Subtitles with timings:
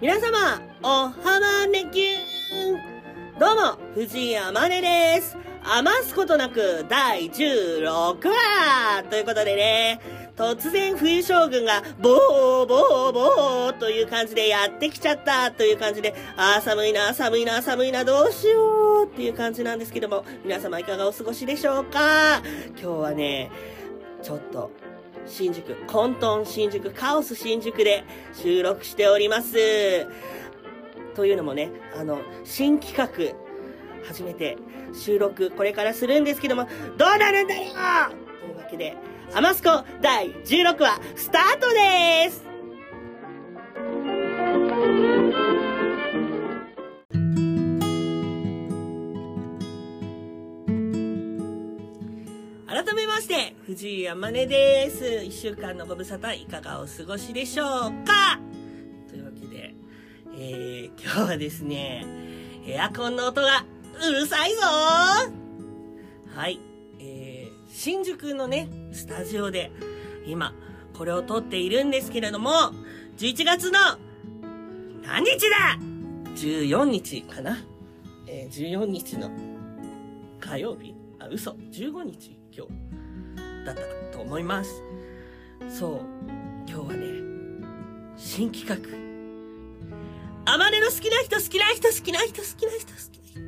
[0.00, 2.16] 皆様、おはまねきゅ
[2.74, 3.38] ん。
[3.38, 5.36] どうも、藤井あまねです。
[5.62, 10.00] 余すことなく第16話ということでね、
[10.36, 22.40] 突然冬将軍がボーボーボーという感じでやってきちゃったという感じで、あー寒いな、寒いな、寒いな、どうしようっていう感じなんですけども、皆様いかがお過ごしでしょうか？
[22.70, 23.50] 今日はね、
[24.22, 24.70] ちょっと
[25.30, 30.06] 新宿、混沌新宿、カオス新宿で収録しております。
[31.14, 33.34] というのもね、あの、新企画、
[34.06, 34.58] 初めて
[34.92, 37.62] 収録、これからするんですけども、どうなるんだよ
[38.40, 38.96] というわけで、
[39.32, 42.49] アマスコ第16話、スタートです
[52.82, 55.22] 改めまして、藤井山根です。
[55.22, 57.66] 一週間のご無沙汰いかがお過ごしでしょう
[58.06, 58.40] か？
[59.06, 59.74] というわけで、
[60.34, 62.06] えー、今日はですね、
[62.66, 63.66] エアコンの音が
[64.02, 66.58] うるさいぞはい、
[66.98, 69.70] えー、新宿のね、スタジオで
[70.26, 70.54] 今、
[70.96, 72.50] これを撮っているんですけれども、
[73.18, 73.78] 11月の
[75.02, 75.78] 何日だ
[76.34, 77.58] ?14 日かな？
[78.26, 79.30] えー、14日の
[80.40, 80.94] 火曜日？
[81.18, 81.50] あ、嘘。
[81.72, 84.82] 15日今日だったと思います。
[85.68, 86.00] そう。
[86.68, 87.06] 今日はね、
[88.16, 88.76] 新企画。
[90.52, 93.46] あまねの好きな人、好きな人、好きな人、好きな人、好きな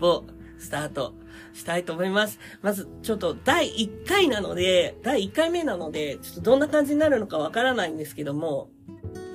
[0.00, 0.04] 人。
[0.06, 0.24] を
[0.58, 1.14] スタート
[1.52, 2.38] したいと思います。
[2.62, 8.68] まず、ちょっと第1回なので、第1回目なので、ちょっとどんな感じになるのかわからないんですけども、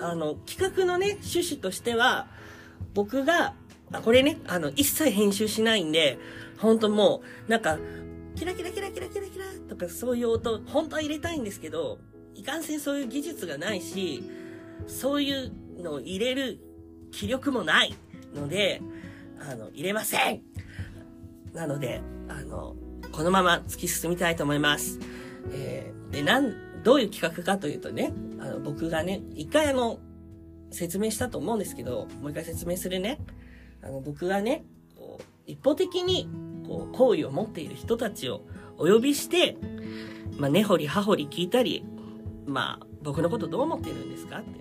[0.02, 2.28] あの、企画のね、趣旨としては、
[2.94, 3.54] 僕が、
[3.92, 6.20] あ、これね、あの、一切編集しないんで、
[6.58, 7.78] ほんともう、なんか、
[8.40, 12.00] キラキラキラキラキラキラとかそういう音、本当は入れたいんですけど、
[12.36, 14.24] いかんせんそういう技術がないし、
[14.88, 15.52] そういう
[15.84, 16.58] のを入れる
[17.12, 17.94] 気力もない
[18.34, 18.82] ので、
[19.42, 20.42] あの、入れません
[21.52, 22.78] なので、あの、
[23.12, 25.00] このまま突き進みたいと思います。
[25.52, 30.00] えー、で、なん、どういう企画かというとね、あの、僕がね、一回あの、
[30.72, 33.20] 説明したと思うんですけど、もう一回説明するね。
[33.82, 34.64] あの、僕がね、
[34.96, 36.30] こう、一方的に、
[36.70, 38.42] こう、好意を持っている人たちを
[38.78, 39.58] お呼びして、
[40.38, 41.84] まあ、根掘り葉掘り聞いたり、
[42.46, 44.60] まあ、僕のことどう思ってるんですかって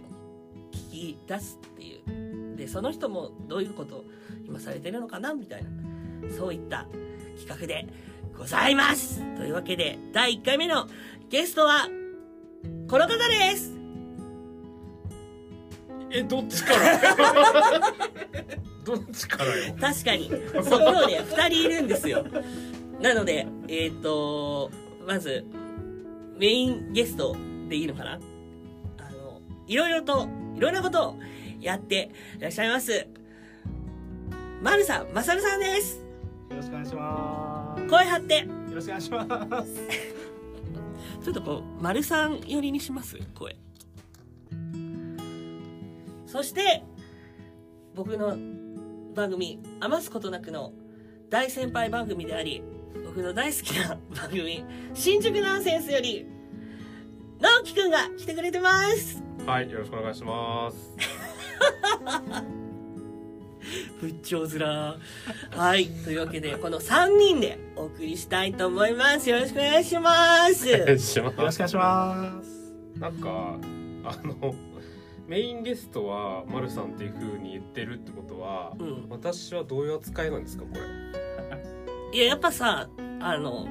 [0.73, 2.57] 聞き出すっていう。
[2.57, 4.05] で、その人もどういうこと
[4.47, 5.71] 今されてるのかなみたいな。
[6.37, 6.87] そういった
[7.39, 7.87] 企画で
[8.37, 10.89] ございますというわけで、第1回目の
[11.29, 11.89] ゲストは、
[12.89, 13.78] この方です
[16.11, 16.99] え、どっちから？
[18.85, 19.75] どっちからよ？
[19.81, 20.31] 確かに。
[20.65, 22.25] そこね、二人いるんですよ。
[23.01, 24.71] なので、えっ、ー、と、
[25.07, 25.45] まず、
[26.39, 27.37] メインゲスト
[27.69, 28.13] でいいのかな？
[28.99, 31.17] あの、いろいろと、いろんなことを
[31.61, 33.07] やっていらっしゃいます。
[34.63, 35.99] まるさん、まさるさんです。
[36.51, 37.87] よろしくお願いします。
[37.87, 38.39] 声張って。
[38.39, 39.73] よろしくお願いします。
[41.23, 43.17] ちょっとこう、丸さん寄りにします？
[43.35, 43.57] 声。
[46.29, 46.85] そして、
[47.95, 48.37] 僕の
[49.15, 50.75] 番組、余すことなくの
[51.31, 52.63] 大先輩番組であり、
[53.07, 54.63] 僕の大好きな番組、
[54.93, 56.27] 新宿ナンセンスより、
[57.41, 59.23] 直樹くんが来てくれてます。
[59.47, 60.97] はい、よろしくお願いします。
[63.99, 64.99] ぶっちょうずら。
[65.51, 65.87] はい。
[65.87, 69.31] というわけで、この3人でお送りしたいと思います。
[69.31, 70.69] よろしくお願いします。
[70.69, 71.31] お願いします。
[71.31, 72.75] よろしくお願いします。
[72.99, 73.57] なんか、
[74.05, 74.55] あの、
[75.29, 79.07] メインゲストは、まるさんっていう風に言ってるってことは、うん。
[79.11, 80.71] 私はどういう扱いなんですか、こ
[82.13, 82.17] れ？
[82.19, 82.89] いや、やっぱさ、
[83.21, 83.69] あの、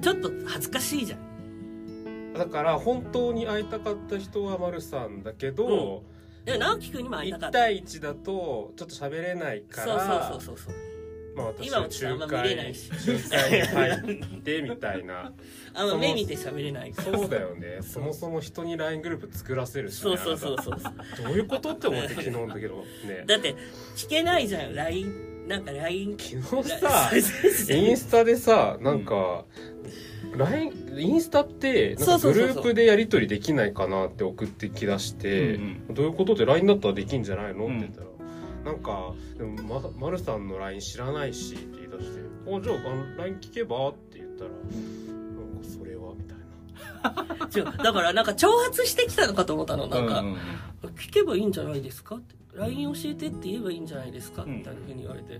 [0.00, 2.32] ちょっと恥ずかしいじゃん。
[2.32, 6.02] だから、本当に会いたかった人はまるさんだけど、
[6.46, 7.58] いや、直樹くんにも会いた1かった。
[7.58, 10.74] 対1だと、ちょっと喋れないから、そうそうそうそう。
[11.34, 15.32] まあ私は今はちょっとあんま見れないし仲介に入ってみたいな。
[15.74, 17.18] あの、目見て喋れないから。
[17.18, 17.78] そうだよね。
[17.82, 20.76] そもそも人に LINE グループ作らせるし、そうそうそうそう。
[21.24, 23.24] どういうことって思って昨日の時のね。
[23.26, 23.54] だって、
[23.96, 25.48] 聞けないじゃん、LINE。
[25.48, 26.16] なんか LINE。
[26.18, 27.10] 昨日さ、
[27.74, 29.44] インスタでさ、なんか、
[30.36, 35.58] LINE、インスタって、なんかグループでやり取りできないかなって送ってきだして、
[35.90, 38.06] どういうことで LINE だったらできんじゃないのって言ったら、
[38.64, 43.88] なんか、でも、ま、まるさんの LINE 知らないしって言い出して、あ、じゃあ、あの LINE 聞けば？
[43.90, 46.44] って言ったら、なんかそれは、みたいな。
[47.54, 49.86] 違うだからなんか挑発してきたのかと思ったの。
[49.86, 50.36] なんか、うんうん
[50.96, 52.16] 聞けばいいんじゃないですか？
[52.16, 52.34] って。
[52.54, 54.42] LINE 教えてって言えばいいんじゃないですか？
[54.44, 55.34] うんみたいなふうに言われて、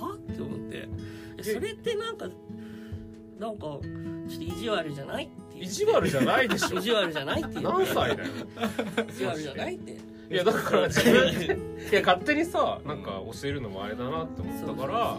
[0.00, 0.14] は？
[0.14, 0.88] って思って。
[1.38, 2.28] えそれってなんか
[3.38, 5.24] なんかちょっと意地悪じゃない？
[5.26, 6.78] って意地悪じゃないでしょ。
[6.80, 8.30] 意地悪じゃないって何歳だよ。
[9.08, 9.98] 意地悪じゃないって
[10.30, 11.58] いやだから 自分で
[11.90, 15.16] いや勝手にさなんか教えるのもあれだなって思ったから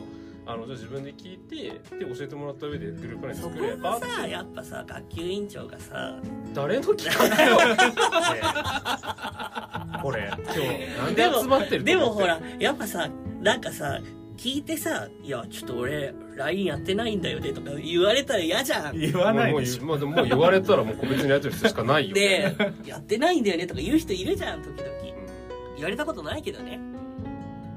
[0.50, 1.56] あのじゃあ自分で聞いて
[1.98, 6.22] で教えてもらった上でグループラインそこ作ればがさやっぱさ学級委員長がさ
[6.54, 7.58] 誰の企画よ。
[10.02, 10.60] これ今日
[10.98, 11.80] なんで集まってると思って。
[11.80, 13.10] でもほらやっぱさ
[13.42, 14.00] なんかさ
[14.38, 18.98] 聞いてさ「いやちょっと俺 LINE やってないんだよね」とか言われたら嫌じゃん。
[18.98, 19.84] 言わないもうでしょ。
[19.84, 22.56] もうもう言われたらもう個別にやってる人しかないよ、で
[22.86, 24.90] 「やってないんだよね」とか言う人いるじゃん時々。
[24.90, 25.76] うん。
[25.76, 26.80] 言われたことないけどね。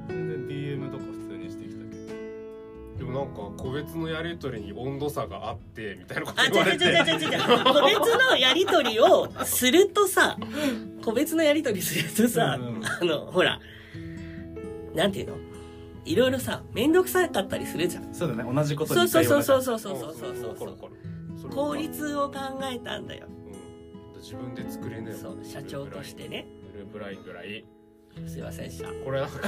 [0.07, 2.97] 全然 DM とか普通にしてきたけど。
[2.99, 7.19] でもなんか個別のやり取りに温度差があってみたいなことあ、違う違う言われて違う。
[7.19, 7.63] 違う違う。
[7.63, 10.37] 個別のやりとりをするとさ、
[11.03, 12.85] 個別のやりとりするとさ、うんうん。
[12.85, 13.59] あの、ほら、
[14.93, 15.37] なんていうの？
[16.05, 18.13] いろいろさ、めんどくさかったりするじゃん。
[18.13, 18.53] そうだね。
[18.53, 23.27] 同じことそうそうそうそううそうそうそうそう効率を考えたんだよ。
[23.27, 24.19] うん。
[24.19, 26.47] 自分で作れねえそう、社長としてね。
[26.73, 27.65] グループラインぐらい。
[28.27, 28.89] すいませんでした。
[29.05, 29.39] これなんか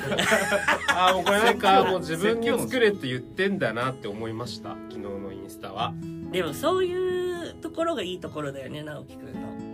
[1.09, 1.83] あーもうこれなんか。
[1.83, 4.69] もう自分に作れって言ってんだなって思いました。
[4.89, 5.93] 昨日のインスタは。
[6.31, 9.73] でもそういうところがいいところだよね、直樹くんの。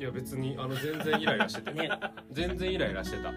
[0.00, 1.90] いや別にあの全然イライラしてた、ね、
[2.32, 3.30] 全然イライラしてた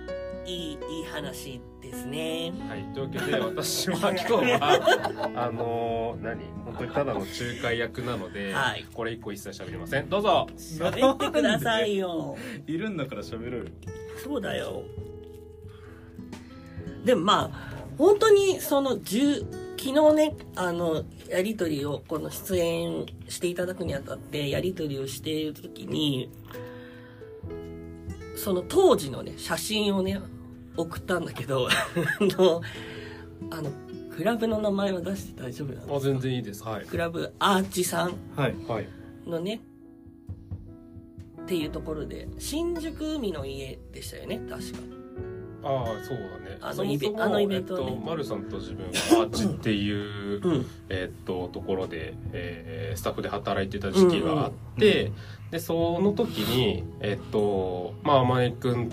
[0.45, 2.53] いい、いい話ですね。
[2.67, 6.41] はいというわけで私は今日はあのー、何？
[6.65, 7.29] 本当にただの仲
[7.61, 12.37] 介役なので、はいこれ以降一切喋りませんどうぞ喋ってくださいよ。
[12.67, 13.65] いるんだから喋るよ
[14.23, 14.83] そうだよ。
[17.05, 26.31] でもまあ、本当にその10、昨日ね、あの、やりとりを、この出演していただくにあたって、やりとりをしているときに、
[28.37, 30.19] その当時のね、写真をね、
[30.75, 31.73] 送ったんだけど、 あ
[32.37, 32.61] の、
[33.51, 33.69] あの、
[34.15, 36.63] クラブの名前は出して大丈夫なのあ全然いいです。
[36.63, 36.85] はい。
[36.85, 38.13] クラブアーチさん？
[38.35, 38.87] はいはい。
[39.27, 39.61] のね、
[41.41, 44.79] っていうところで、新宿海の家でしたよね、確か。
[45.65, 46.57] ああそうだね。
[46.59, 47.83] あのイベあのイベントね。
[47.89, 49.91] えっと、丸さんと自分がアーチってい
[50.37, 50.65] う、うん。
[50.89, 55.11] えっとところで、えースタッフで働いてた時期があって、
[55.51, 58.89] でその時にえっとまあ天音く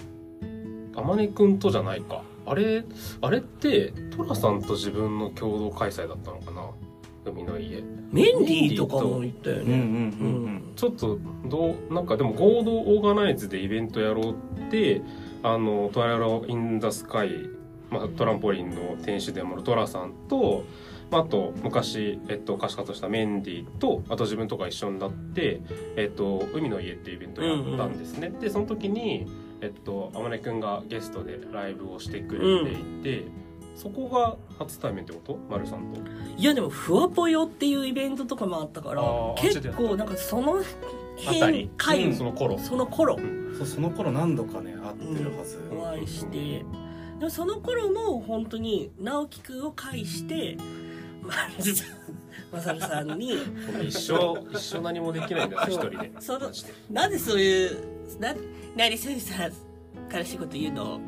[0.91, 2.23] ん天音くんとじゃないか。
[2.47, 2.85] あれ
[3.21, 6.71] あれって寅さんと自分の共同開催だったのかな？
[7.25, 7.83] 海の家。
[8.11, 9.63] メンディーとかも言ったよね。
[9.63, 9.79] うんうんう
[10.49, 15.03] んちょっとどうなんかでも合同オーガナイズでイベントやろうって
[15.43, 17.51] あのトライアル・イン・ザ・スカイ、
[17.91, 20.65] まあ、トランポリンの店主でもあるトラさんと、
[21.11, 25.61] まあ、あと昔、えっと、可視化としたメンディーとあと自分とか一緒になって
[25.97, 29.27] 「えっと、海の家」っていうイベントをやったんですね、でその時に
[29.61, 33.25] えっと天音くんがゲストでライブをしてくれていて、
[33.77, 35.39] そこが初対面ってこと？
[35.49, 36.01] 丸さんと？
[36.37, 40.63] いやでも、ふわぽよっていうイベントとかもあったからあー、結構なんかそのあ
[41.25, 42.59] た辺り、回、うんその頃。
[42.59, 43.19] その頃。
[43.59, 46.65] そうその頃何度かね会ってるはず、お会いして、
[47.19, 50.57] でもその頃も本当に直樹くんを介して、
[51.23, 51.89] まるさん、
[52.51, 53.35] まさるさんに、
[53.87, 56.13] 一生一生何もできないんだよ一人で。
[56.21, 56.73] そのマジで。
[56.91, 59.51] なんでそういう、な、そういうさ、
[60.13, 61.01] 悲しいこと言うの？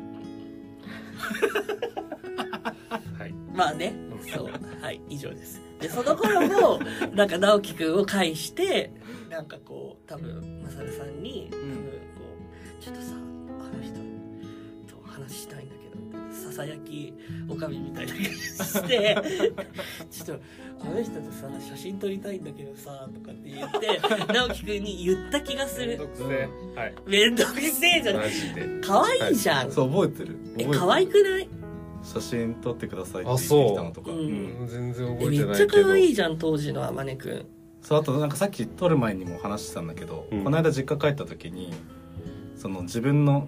[3.17, 3.33] はい。
[3.53, 3.95] まあね、
[4.33, 4.49] そう。
[4.81, 5.61] はい、以上です。
[5.79, 6.79] で、その頃も、
[7.13, 8.91] なんか直樹くんを介して、
[9.29, 11.81] なんかこう、多分、まさるさんに、多分こ
[12.79, 13.15] う、ちょっとさ、あ
[13.75, 13.95] の人
[14.87, 15.82] と話したいんだけど、
[16.31, 17.13] ささやき
[17.47, 19.17] おかみみたいな感じして、
[20.09, 20.43] ちょっと、
[20.81, 25.87] あの人とさ、写真撮りたいんだけどさ、とかって言って、直樹くんに言った気がする。
[25.87, 26.49] めんどくせえ。
[26.75, 26.93] はい。
[27.05, 28.17] めんどくせえじゃん。
[28.17, 28.67] マジで。
[28.81, 29.71] 可愛いじゃん。
[29.71, 30.37] そう覚えてる。
[30.57, 31.49] え、可愛くない？
[32.03, 34.11] 写真撮ってくださいって言ってあそうきたのとか。
[34.11, 34.17] うん。
[34.17, 34.67] うん。
[34.67, 35.83] 全然え覚えめっちゃてないけど。
[35.83, 37.45] 可愛いじゃん、当時のあまねくん。
[37.81, 40.43] そうあとなんかさっき撮る前にも話してたんだけど、うん。
[40.43, 41.73] この間実家帰った時に
[42.55, 43.47] その自分の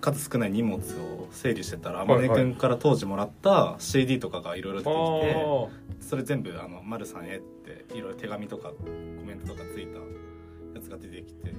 [0.00, 8.74] 数少ない荷物を整理してたらいはい天音くんから当時もらった CD とかがいろいろ出てきてあそれ全部あの「丸さんへ」っていろいろ手紙とかコ
[9.24, 11.54] メントとかついたやつが出てきて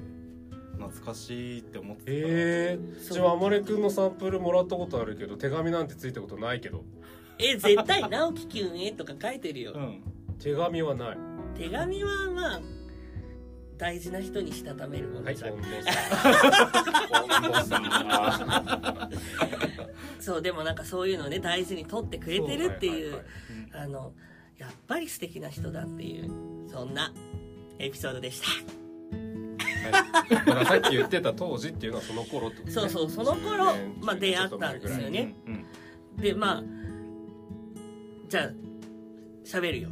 [0.82, 2.12] 懐かしいって思ってた。
[2.12, 3.18] ええそう。
[3.18, 6.84] じゃああまれくんのサンプルもらったことあるけど手紙なんてついたことないけど。
[7.38, 9.74] え、絶対、直樹くんへとか書いてるよ。
[9.76, 10.02] うん。
[10.40, 11.18] 手紙はない。
[11.56, 12.62] 手紙はまあ、
[13.82, 15.56] 大事な人にしたためるもはいのじゃん。
[20.22, 23.26] そう、でもなんかそういうのね、大事に取ってくれてるっていう、
[23.74, 24.14] あの、
[24.60, 26.30] やっぱり素敵な人だっていう、
[26.70, 27.12] そんな
[27.80, 28.48] エピソードでした。
[28.48, 28.54] は
[30.64, 35.66] いさっき言ってた当時っていうのはその頃ってことねそうそうその頃10年まあ出会ったんですよねうん
[36.22, 36.64] で、まあ、
[38.30, 38.52] じゃあ、
[39.44, 39.90] 喋るよ。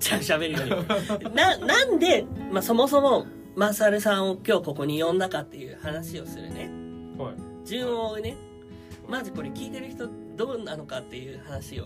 [0.00, 1.30] 何がじゃあ喋るよ。
[1.30, 3.26] な、なんで、まあそもそも、
[3.56, 6.70] マサルさんを今日ここに呼んだかっていう話をするね。
[7.18, 7.34] はい。
[7.66, 8.36] 順をね。
[9.08, 11.84] まずこれ聞いてる人どうなのかっていう話を。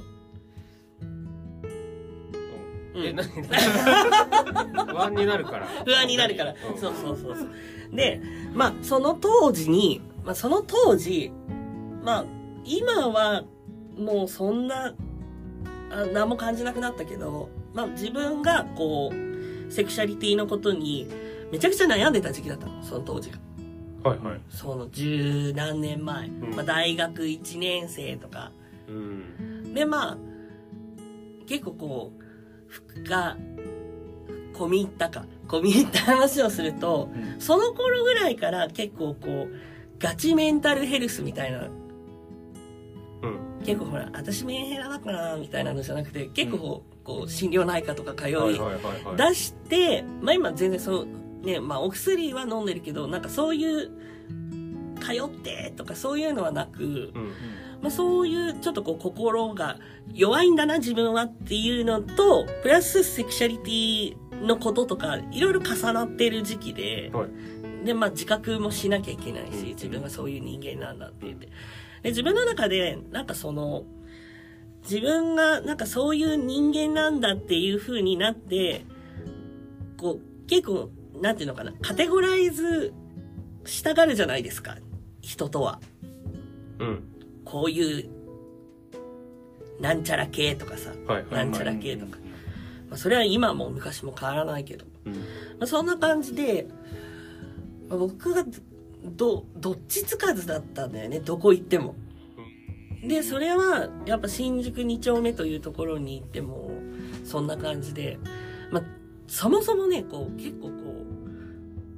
[2.95, 3.17] え、うん。
[3.17, 3.27] 何？
[4.87, 5.67] 不安になるから。
[5.85, 6.79] 不安になるから、うん。
[6.79, 7.49] そうそうそうそう。
[7.93, 8.21] で
[8.55, 11.33] まあその当時に、まあ、その当時
[12.03, 12.25] まあ
[12.65, 13.45] 今は
[13.97, 14.95] もうそんな
[15.91, 21.09] あ何も感じなくなったけど、まあ、自分がこうセクシャリティのことに
[21.51, 23.39] めちゃくちゃ悩んでた時期だったのその当時が
[24.09, 24.41] はいはい。
[24.51, 28.53] その十何年前、んまあ、大学1年生とか
[28.89, 29.75] うん。
[29.75, 30.19] でまあ
[31.47, 32.23] 結構こう
[32.69, 33.37] 服が
[34.53, 39.55] 込み入ったか込み入った話をすると、うんその頃ぐらいから結構こう
[39.99, 41.84] ガチメンタルヘルスみたいなうん。
[43.65, 48.35] 結構ほら私メンヘラだからみたいなのじゃなくて結構こう,、心療内科とか通い。
[49.17, 51.07] 出してまあ今全然そ
[51.43, 53.91] うねまあお薬は飲んでるけどなんかそういう
[55.01, 57.33] 通ってとかそういうのはなく、うん。
[57.83, 59.79] まあ、そういうちょっとこう心が
[60.15, 67.85] 弱いんだな自分はっていうのとプラスセクシャリティのこととかいろいろ重なってる時期で、はい。
[67.85, 69.67] でまあ自覚もしなきゃいけないしうん。
[69.67, 71.49] 自分がそういう人間なんだって言って
[72.05, 73.85] で自分の中でなんかその
[74.83, 78.85] 自分がなんかそういう人間なんだっていう風になって
[79.97, 82.93] こう結構なんていうのかなカテゴライズ
[83.65, 84.77] したがるじゃないですか
[85.21, 85.81] 人とは。
[86.79, 87.03] うん。
[87.45, 88.11] こういう、
[89.81, 91.75] なんちゃら系とかさ、はいはいなんちゃはい。
[91.77, 92.19] ら系とか。
[92.91, 94.85] まあ、それは今も昔も変わらないけど。
[95.07, 95.13] うん。
[95.15, 95.21] ま
[95.61, 96.67] あ、そんな感じで、
[97.89, 98.45] まあ僕が
[99.05, 101.95] ど、どっちつかずだったんだよね、どこ行っても。
[103.07, 106.71] で、それは、やっぱ新宿2丁目というところに行っても、
[107.25, 108.19] そんな感じで、
[108.71, 108.85] まあ、
[109.27, 111.05] そもそもね、こう、結構こう、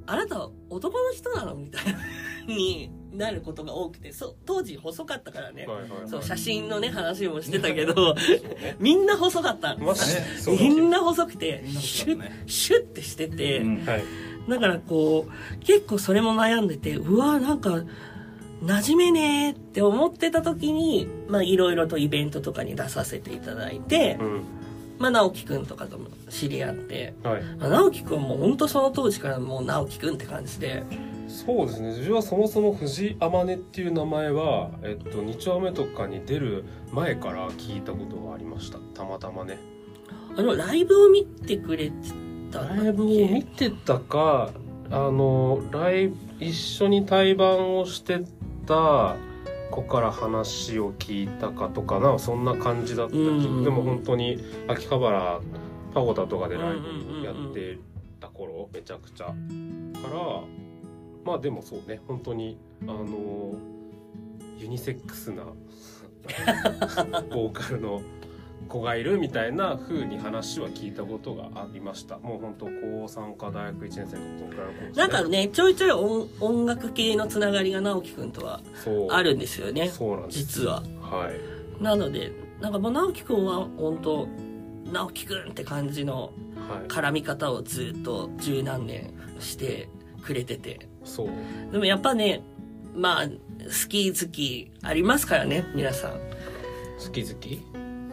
[0.05, 1.99] あなたは男の人なのみたいな、
[2.47, 5.65] になることが多くて、そう、当時細かったからね。
[5.65, 6.07] はいはいはい。
[6.07, 8.15] そう、写真のね、話もしてたけど、
[8.61, 8.75] ね。
[8.79, 9.75] みんな細かった。
[9.77, 10.01] まあ、ね
[10.59, 14.03] みんな細くてシュッシュッてしてて、うんはい。
[14.47, 17.83] だからこう、結構それも悩んでて、うわ、なんか、
[18.63, 24.43] 馴染めねーって思ってた時に、まあいろいろとイベントとかに出させていただいてう、ん。
[24.97, 27.43] まあ直樹くんとかとも知り合って、はい。
[27.43, 30.83] まあ、直樹くんも本当その当時からもう直樹くんって感じで、
[31.27, 39.59] そうですね自分はそもそも藤井天音っていう名前は、えっと、2丁目とかに出る前から聞いたことがありましたたまたまね
[40.35, 41.93] あの、ライブを見てくれて
[42.57, 44.49] たんだっけライブを見てたか
[44.89, 48.19] あのライブ一緒に対バンをして
[48.65, 49.15] た
[49.71, 53.63] 子から話を聞いたかとかなそんな感じだった気うんうんうん。
[53.63, 55.39] でも本当に秋葉原
[55.93, 57.77] パゴタとかでライブやって
[58.19, 59.25] た頃めちゃくちゃ。
[59.25, 59.33] から
[61.25, 63.55] まあでもそうね本当にあの
[64.57, 65.43] ユニセックスな
[67.31, 68.01] ボーカルの
[68.67, 72.17] 子がいるみたいな風に話は聞いたことがありました。
[72.17, 72.71] もう本当高
[73.05, 78.61] 3か大学1年生のこかなんかね、ちょいちょい音音楽系のつながりが直樹くんとは
[79.09, 80.83] あるんですよね、そうなんです実は。
[81.01, 81.31] は
[81.79, 81.83] い。
[81.83, 84.27] なので、なんかもう直樹くんは本当
[84.91, 86.31] 直樹くんって感じの
[86.69, 86.87] はい。
[86.89, 89.87] 絡み方をずっと十何年して
[90.21, 90.89] くれてて。
[91.05, 91.29] そう。
[91.71, 92.43] でもやっぱね、
[92.93, 96.11] まあ、好き好きありますからね、皆さん。
[96.99, 97.61] 好き好き？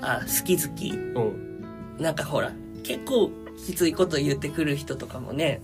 [0.04, 0.90] あ、好き好き。
[0.90, 1.44] うん
[1.98, 3.30] なんかほら、結構
[3.66, 5.62] きついこと言ってくる人とかもね、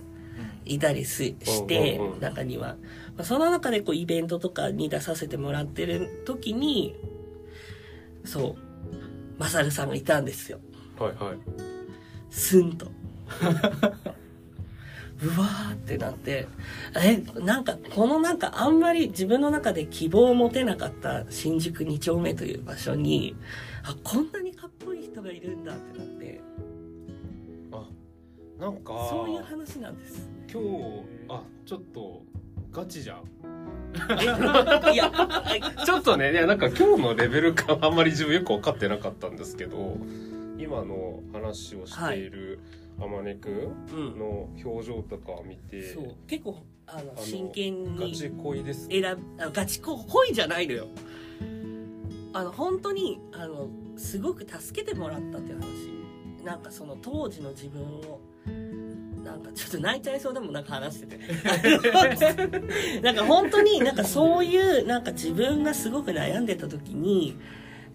[0.65, 2.77] いたりすして中には。
[3.17, 6.95] まあ、その中でこうイベントとかに出させてもらってる時に、
[8.23, 10.59] そう、マサルさんがいたんですよ。
[10.97, 11.37] はいはい
[12.29, 12.87] スンと。
[15.23, 16.47] うわーってなって、
[16.95, 23.35] え、なんか、このなんかあんまり自分の中で希望を持てなかった新宿2丁目という場所に、
[23.83, 26.41] あ、こんなにかっこいい人がいるんだってなって、
[27.71, 27.87] あ
[28.59, 30.29] なんかそういう話なんです。
[30.51, 32.23] 今日あちょっと
[32.71, 33.23] ガチじゃん
[34.93, 35.11] いや、
[35.85, 39.97] ちょっとねいやなんか今日のレベル感あんまり自分よく分かってなかったんですけど
[40.57, 42.59] 今の話をしている
[42.99, 43.53] あまねくん
[43.91, 44.19] うん。
[44.19, 46.15] の表情とかを見て、そう。
[46.27, 50.87] 結構、あの、の真剣にガチ恋です選ぶ、あガチこ恋じゃないのよ。
[52.33, 56.01] あの、本当に、あの、すごく助けてもらったっていう話。
[56.43, 58.19] なんかその当時の自分を、
[59.23, 61.19] なんかちょっと泣いちゃいそうでもなんか話してて。
[63.01, 67.37] なんか本当になんかそういう、なんか自分がすごく悩んでた時に、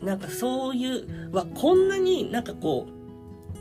[0.02, 2.96] なんかそういう、はこんなになんかこう、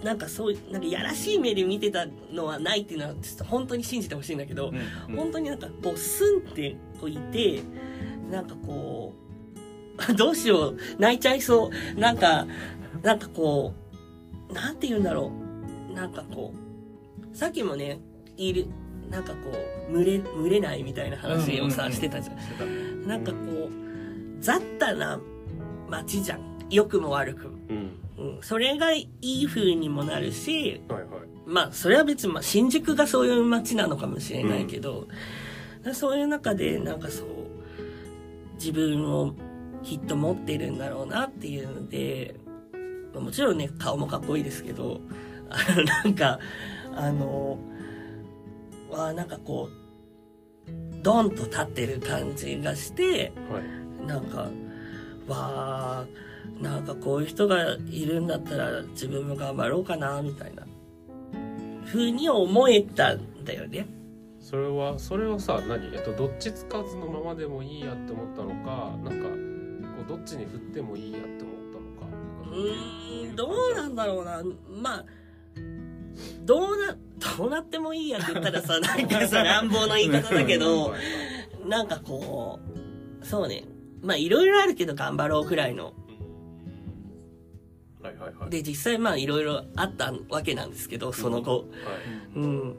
[0.06, 7.62] なんかそういうなんかやらしい目で見てたのはないっていうのはちょっと本当に信じてほしいんだけど、うん本当になんかこうスンってこういて
[8.30, 9.25] なんかこう
[10.18, 10.78] どうしよう。
[11.00, 12.00] 泣いちゃいそう。
[12.00, 12.48] なんか
[13.02, 13.74] なんかこ
[14.50, 15.32] うなんて言うんだろ
[15.92, 15.94] う。
[15.94, 16.54] なんかこ
[17.34, 18.00] うさっきもね
[18.38, 18.68] いる
[19.10, 19.38] なんかこ
[19.90, 21.96] う群れ群れないみたいな話をさ、うんうんうん。
[21.96, 22.34] してたじゃ
[22.66, 23.08] ん。
[23.08, 23.70] なんかこう
[24.42, 25.20] 雑多な
[25.90, 26.56] 街じゃん。
[26.70, 27.78] 良くも悪くも、うん。
[28.18, 31.10] うん、それがいい風にもなるしはいはい。
[31.46, 35.08] まあ、それは別に、まあ、新宿がそういう街なのかもしれないけど、
[35.94, 37.28] そういう中で、なんかそう、
[38.56, 39.36] 自分を
[39.86, 42.36] きっと持ってるんだろうなっていうので、
[43.14, 45.00] まあもちろんね、顔もかっこいいですけど、
[45.50, 46.40] あの、なんか、
[46.96, 47.60] あの、
[48.90, 50.72] わあなんかこう、
[51.04, 54.50] ドンと立ってる感じがして、はいなんか、
[55.28, 56.06] わあ
[56.62, 60.64] なんかこういう人がいるんだったら自分も頑張ろうかな、みたいな、
[61.86, 63.88] ふうに思えたんだよね。
[64.40, 65.88] それはそれはさ何？
[65.96, 69.30] えっとどっちつかずのままでもいいやって思ったのかなんかこ
[70.06, 71.36] うどっちに振ってもいいやって思っ
[71.72, 74.44] たのかうーん、どうなんだろうな。
[74.82, 75.06] まあ、
[76.46, 76.98] どうな、
[77.38, 80.94] どうなってもいいやって言ったらさ、なんかさ、乱暴な言い方だけど、
[81.68, 82.60] なんかこ
[83.22, 83.66] う、そうね。
[84.02, 85.94] まあ、いろいろあるけど頑張ろうくらいの。
[88.04, 91.60] はいはいはいで、実際まあ、いろいろあったわけなんですけど、その後。
[91.60, 91.68] はい
[92.36, 92.76] うん。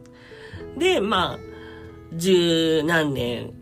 [0.78, 1.38] で、まあ、
[2.12, 3.52] 十何年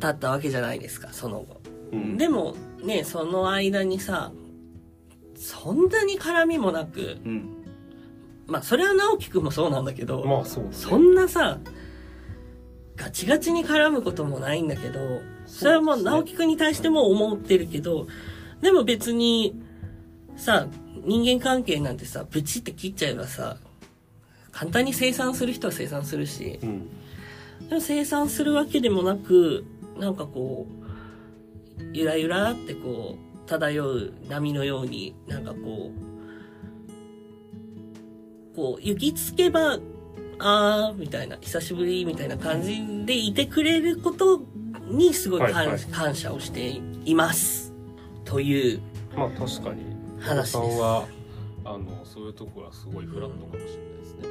[0.00, 1.60] 経ったわけじゃないですか、その後。
[1.92, 4.32] うんでも、ね、その間にさ、
[5.34, 7.56] そんなに絡みもなく、うん。
[8.46, 10.68] まあ、それは直樹くんもそうなんだけど、まあそね。
[10.70, 11.58] そんなさ、
[12.94, 18.06] ガチガチに絡むこともないんだけど、それはもう直樹くんに対しても思ってるけど、
[18.62, 19.60] でも別に、
[20.36, 20.68] さ、
[21.04, 23.58] 人間関係なんてさ、ブチって切っちゃえばさ、
[24.52, 26.88] 簡単に生産する人は生産するし、うん。
[27.68, 29.64] でも生産するわけでもなく、
[29.98, 30.85] なんかこう、
[31.92, 35.92] ゆらゆらってこう、漂う波のように、なんかこ
[38.52, 39.78] う、こう、行きつけば、
[40.38, 44.42] あー、みたいな、久しぶり、みたいな感じでいてくれること
[44.88, 47.72] にすごい感,、はいはい感謝をしています。
[48.24, 48.80] という
[49.16, 49.82] まあ確かに
[50.20, 51.06] 話さんは
[51.64, 54.26] あのそういうところはすごいフラットかもしれないですね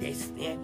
[0.00, 0.58] ですね。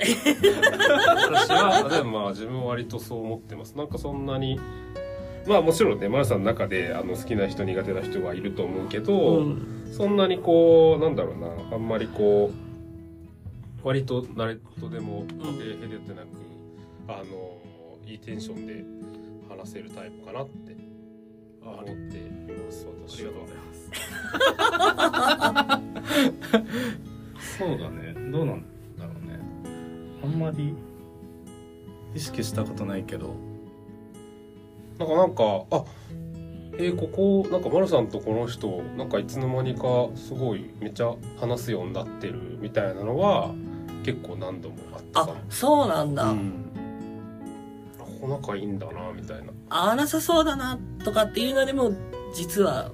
[0.00, 3.76] 私はでもまあ自分は割とそう思ってます。
[3.76, 4.58] なんかそんなに
[5.46, 9.74] まあもちろんねマルさんの中であの好きな人苦手な人はいると思うけど、うん。
[9.92, 15.24] そんなにこうなんだろうなあんまりこう割と誰とでも
[15.60, 16.28] へへでってなく、
[17.08, 17.56] あの
[18.06, 18.84] いいテンションで
[19.48, 20.76] 話せるタイプかなって
[21.62, 22.20] 思ってい
[22.56, 23.90] ますあ私りがとうごはざいます。
[27.58, 28.62] そうだねどうなん
[28.98, 29.38] だろうね。
[30.22, 30.74] あんまり
[32.14, 33.34] 意識したことないけど。
[34.98, 35.84] なんかなんかあ
[36.74, 43.52] えーここなんか丸さんとこの人なんかいつの間にかすごいめっちゃ話すようになってるみたいなのは
[44.04, 46.24] 結構何度もあったかあ、そうなんだ。
[46.26, 46.64] もうん。
[48.00, 49.52] あこの仲いいんだなみたいな。
[49.70, 51.92] 合わなさそうだなとかっていうのでも
[52.34, 52.90] 実は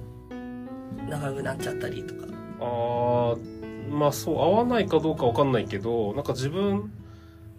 [1.09, 2.21] 長くなっちゃったりとか。
[2.59, 3.54] あー
[3.89, 6.91] まあそう合わないかどうかわかんないけどなんか自分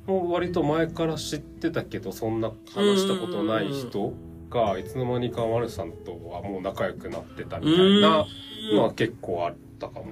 [0.06, 4.12] も割と前から知ってたけどそんな話したことない人
[4.50, 8.26] がいつの間にか丸さんとはもう仲良くなってたみたいな
[8.72, 10.06] のは結構あったかも、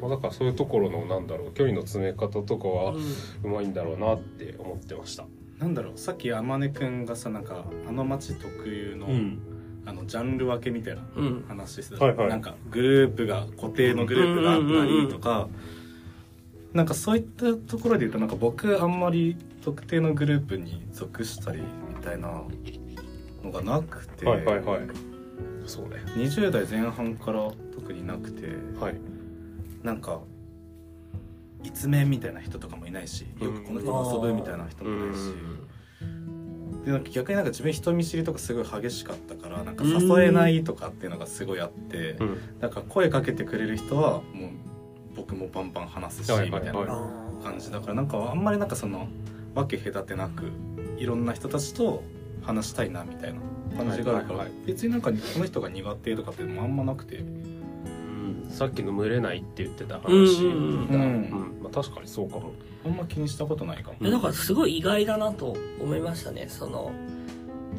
[0.00, 2.94] まあ、だからそういうところのなんだろう距離の詰め方とかは
[3.42, 5.24] うまいんだろうなって思ってました。
[5.58, 9.08] なんだろうさっき天音くんがさなんかあの街特有の、
[9.88, 11.26] あのジャンル分けみたいなうん。
[11.26, 12.28] うん話してた、はいはい。
[12.28, 15.48] なんかグループが固定のグループがあったりとか、
[16.74, 22.42] なんかそういったところで言うとなんか僕あんまり特定のグループに属したりみたいな
[23.42, 24.80] のがなくて、はいはいはい。
[25.66, 25.96] そうね。
[26.16, 28.48] 20代前半から特になくて
[28.78, 28.94] はい。
[29.82, 30.20] なんか
[31.62, 35.32] 一面みたいな人とかもいないしよくこの人と遊ぶみたいな人もいないし。
[36.88, 37.04] でなん。
[37.04, 42.38] か逆になんか自分人見知りとかすごい激しかったからなんか誘えないとかっていうのがすごいあって、うん。
[42.60, 44.50] なんか声かけてくれる人はもう
[45.16, 46.72] 僕もバンバン話すしはいみたいな
[47.42, 49.08] 感じだからなんかあんまりなんかその
[49.54, 50.50] 分け隔てなく
[50.96, 52.02] いろんな人たちと
[52.42, 53.40] 話したいなみたいな
[53.76, 57.18] 感じがあるから別になんかこの人が苦手とかっていうのもあんまなくて。
[57.18, 57.48] うん。
[58.50, 60.86] さっきの群れないって言ってた話、うん。
[60.86, 61.60] うん。
[61.62, 62.52] まあ、確かにそうかも
[62.84, 63.96] あんま気にしたことないかも。
[64.02, 66.46] えだからすごい意外だなと思いましたね。
[66.48, 66.92] その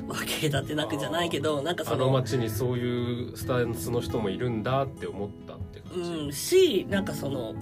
[0.07, 6.31] 分け隔てなくじゃないけどなんかそあのの街にそういうスタンスの人もいるんだって思ったって感じ、うん。
[6.33, 7.53] しなんかその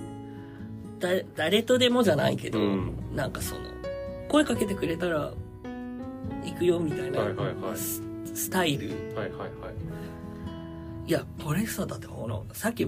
[1.00, 2.96] だ誰とでもじゃないけど、うん。
[3.14, 3.62] なんかその
[4.30, 5.32] 声かけてくれたら
[6.44, 7.78] 行くよみたいな、はいはいはい。
[7.78, 8.02] ス
[8.34, 8.90] スタイル。
[9.16, 9.50] はいはいはい。
[11.08, 12.86] いやこれさだってこのさっき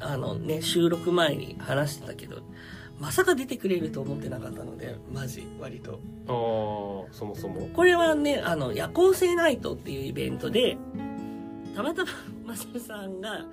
[0.00, 2.40] あのね収録前に話してたけど
[2.98, 6.00] まさか出てくれると思ってなかったのでマジ割と。
[6.26, 7.68] ああそもそも。
[7.74, 10.76] これはねあの夜行性ナイトっていうイベントで
[11.74, 12.10] たまたま
[12.46, 13.44] マサルさんが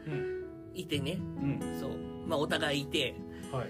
[0.74, 1.20] いてね。
[1.42, 1.60] うん。
[1.80, 1.92] そう。
[2.28, 3.14] まあお互いいて。
[3.52, 3.68] はい。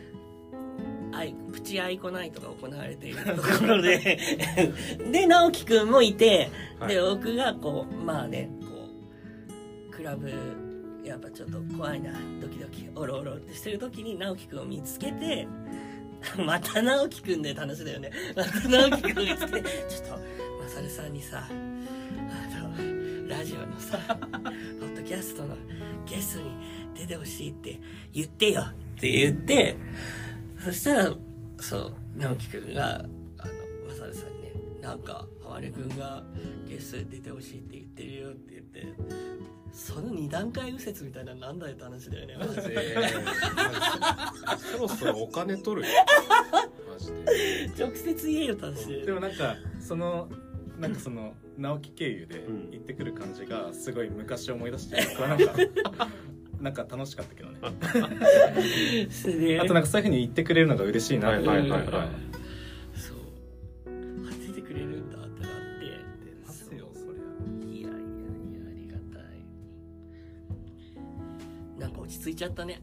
[1.13, 4.17] アイプチアイコナイトが行われているところで。
[5.11, 6.95] で 直樹くんもいて、はい。
[6.95, 8.67] で僕がこうまあねこ
[9.89, 10.31] うクラブ
[11.05, 15.47] やっぱちょっと怖いなドキドキオロオロってしてる時に直樹くんを見つけて
[16.45, 18.11] また直樹くんでって話だよね。
[18.35, 20.19] また直樹くんを見つけて ちょっと
[20.61, 21.53] マサルさんにさあ
[22.79, 23.97] のラジオのさ
[24.79, 25.55] ポッドキャストの
[26.05, 26.51] ゲストに
[26.95, 27.79] 出てほしいって
[28.13, 28.61] 言ってよ。
[28.61, 29.75] って言って
[30.65, 31.15] そしたら、
[31.59, 33.07] そう、直樹くんが、あの、
[33.87, 36.23] まさるさんにね、なんか、浜根くんが
[36.67, 38.87] ゲストで出てほしいって言ってるよって言って、
[39.75, 42.61] その二段階右折みたいなのなんだよって話だよね、マジで。
[42.93, 45.93] えーそろそろお金取るよ。
[46.89, 49.05] マジで直接言えよって話で。
[49.05, 50.29] でもなんかその
[50.79, 52.69] なんかその直樹経由でうん。
[52.71, 55.51] 行ってくる感じがすごい昔を思い出して僕はなんか
[56.61, 57.59] なんか楽しかったけどね。
[59.59, 62.09] あとなんかそういうふうに言ってくれるのが嬉しいなってはいはいはいはい
[72.25, 72.81] なんか落ち着いちゃったね。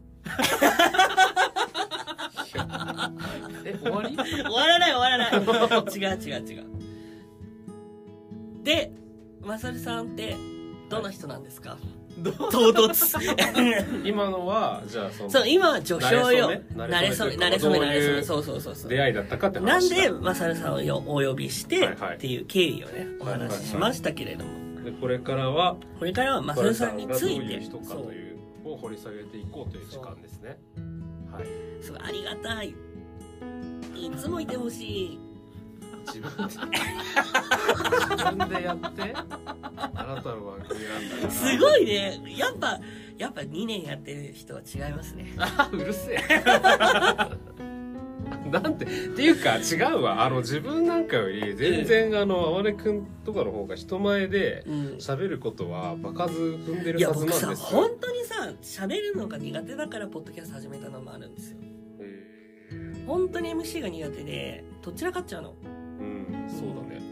[3.65, 4.15] え終わり？
[4.15, 5.33] 終わらない終わらない。
[5.33, 6.65] 違う違う違う。
[8.63, 8.91] で
[9.41, 10.35] マサルさんって
[10.89, 11.77] どんな人なんですか、
[12.23, 12.31] 唐
[12.71, 13.17] 突。
[14.07, 16.51] 今のはじゃあそのそう今は序章よ。
[16.75, 18.23] 慣慣れ初め慣れ初め慣れれ初め。
[18.23, 18.89] そうそうそうそう。
[18.89, 22.15] 出会いだったかってなんでマサルさんをよお呼びしてはいはい。
[22.15, 24.51] っていう経緯をねおはいはいはい話ししましたけれども。
[24.83, 28.32] でこれからはこれからはマサルさんについがどうていう人かという
[28.65, 30.57] を掘り下げていこうという時間ですね。
[31.31, 31.45] はい。
[31.83, 32.75] すごいありがたい。
[33.95, 35.19] いつもいてほしい。
[36.07, 41.31] 自分で自分でやってあなたの番組なんだから。
[41.31, 42.21] すごいね。
[42.37, 42.79] やっぱ
[43.17, 45.33] やっぱ2年やってる人は違いますね。
[45.39, 46.43] あうるせえ
[48.59, 50.23] なんてっていうか違うわ。
[50.23, 54.75] あの自分なんかより全然あの哀れくんとかの方が人前でうん。
[54.99, 57.55] 喋ることは場数踏んでるはずなんですよ。
[57.55, 61.57] 本当にさ喋るのが苦手だからポッドキャスト始めたのもあるんですよ。
[62.69, 65.55] へ本当に MC が苦手でどちらかっちゃうの。
[65.63, 65.67] ー
[66.01, 67.03] うんそうだね。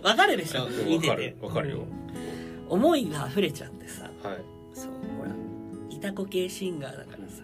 [0.04, 0.64] わかるでしょ？
[0.66, 1.10] うん見てて。
[1.10, 1.78] わかるわかるよ。
[1.78, 2.68] うん。
[2.68, 4.04] 思いが溢れちゃってさ。
[4.22, 4.36] はい。
[4.72, 5.30] そうほら
[5.88, 7.42] いたこ系シンガーだからさ。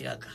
[0.00, 0.28] 違うか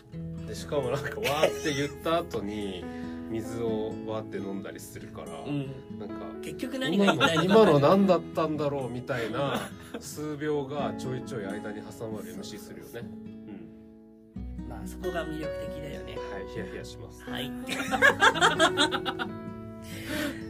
[0.53, 2.85] でしかもなんかわーって言った後に
[3.31, 5.71] 水をわーって飲んだりするから、うん。
[5.97, 9.59] なんか結局何が言いたいのか今の何だったんだろうみたいな
[9.99, 13.01] 数秒がちょいちょい間に挟まる MC するよね。
[13.01, 14.69] うん。
[14.69, 16.15] まあそこが魅力的だよね。
[16.31, 17.23] はいヒヤヒヤします。
[17.23, 17.51] はい。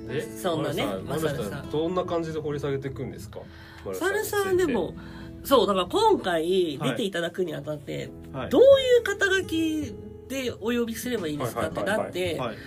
[0.07, 3.39] でそんなねマルさんマサルさんどんな感じで掘り下げていくんですか？
[3.85, 4.37] マサルについて。
[4.43, 4.93] さんでも
[5.43, 8.49] そうだから今回出ていただくにあたって、はい。
[8.49, 8.65] どうい
[8.99, 9.93] う肩書き
[10.29, 12.05] でお呼びすればいいですかってはいはいはいはい。
[12.05, 12.57] だってはい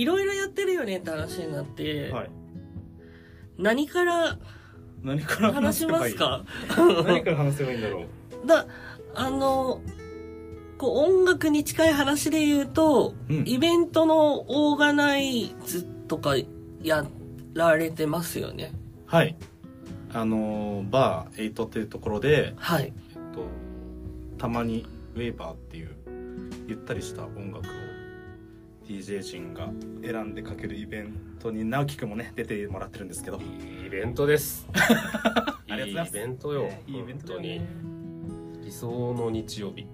[0.00, 2.30] いろいろやってるよねって話になって、はい。
[3.58, 4.38] 何から
[5.02, 6.44] 何から話しますか？
[7.06, 8.06] 何から話せばいいんだろう？
[8.46, 8.66] だ
[9.14, 9.80] あの
[10.76, 13.44] こう音楽に近い話で言うと、うん。
[13.46, 16.34] イベントのオーガナイズとか
[16.82, 17.06] や
[17.54, 18.72] られてますよね。
[19.06, 19.36] はい
[20.12, 22.84] あのーバー8っていうところで、はい。
[22.84, 23.46] えっと、
[24.38, 25.90] たまにウェーバーっていう
[26.68, 27.62] ゆったりした音楽を
[28.86, 29.68] DJ 陣が
[30.02, 33.38] 選んでかけるイベントに直樹くんもね出てもらってるんですけど。
[33.38, 33.40] い
[33.84, 34.68] いイベントです。
[34.74, 36.16] ありがとうございます。
[36.16, 36.70] いイベントよ。
[36.86, 37.48] いいイベントだよ本当に。
[37.58, 37.66] ね
[38.64, 39.86] 理想の日曜日。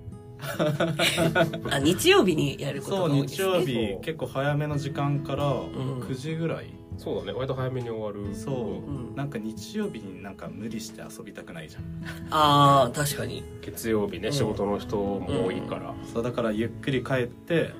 [1.70, 3.64] あ日曜日にやることそうが多いですね。
[3.64, 6.00] 日曜日結構早めの時間からん。
[6.00, 7.32] 9時ぐらい、そうだね。
[7.32, 8.32] 割と早めに終わる。
[8.32, 9.16] そう、うん。
[9.16, 11.82] なんか日曜日になんか無理して遊びたくないじゃん。
[12.30, 13.42] ああ確かに。
[13.60, 14.32] 月曜日ね、うん。
[14.32, 17.72] 仕事の人も多いから、そうだからゆっくり帰って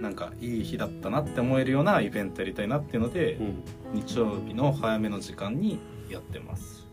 [0.00, 3.62] なんかいい日だったなって思えるようなイベントやりたいなっていうので、うん。
[3.92, 6.88] 日曜日の早めの時間にやってます。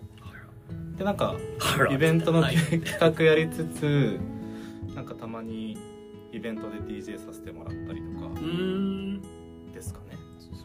[0.97, 1.35] でなんか
[1.91, 4.19] イベントのはい 企画やりつつ
[4.95, 5.77] なんかたまに
[6.33, 8.25] イベントで DJ させてもらったりとか。
[8.25, 9.06] うー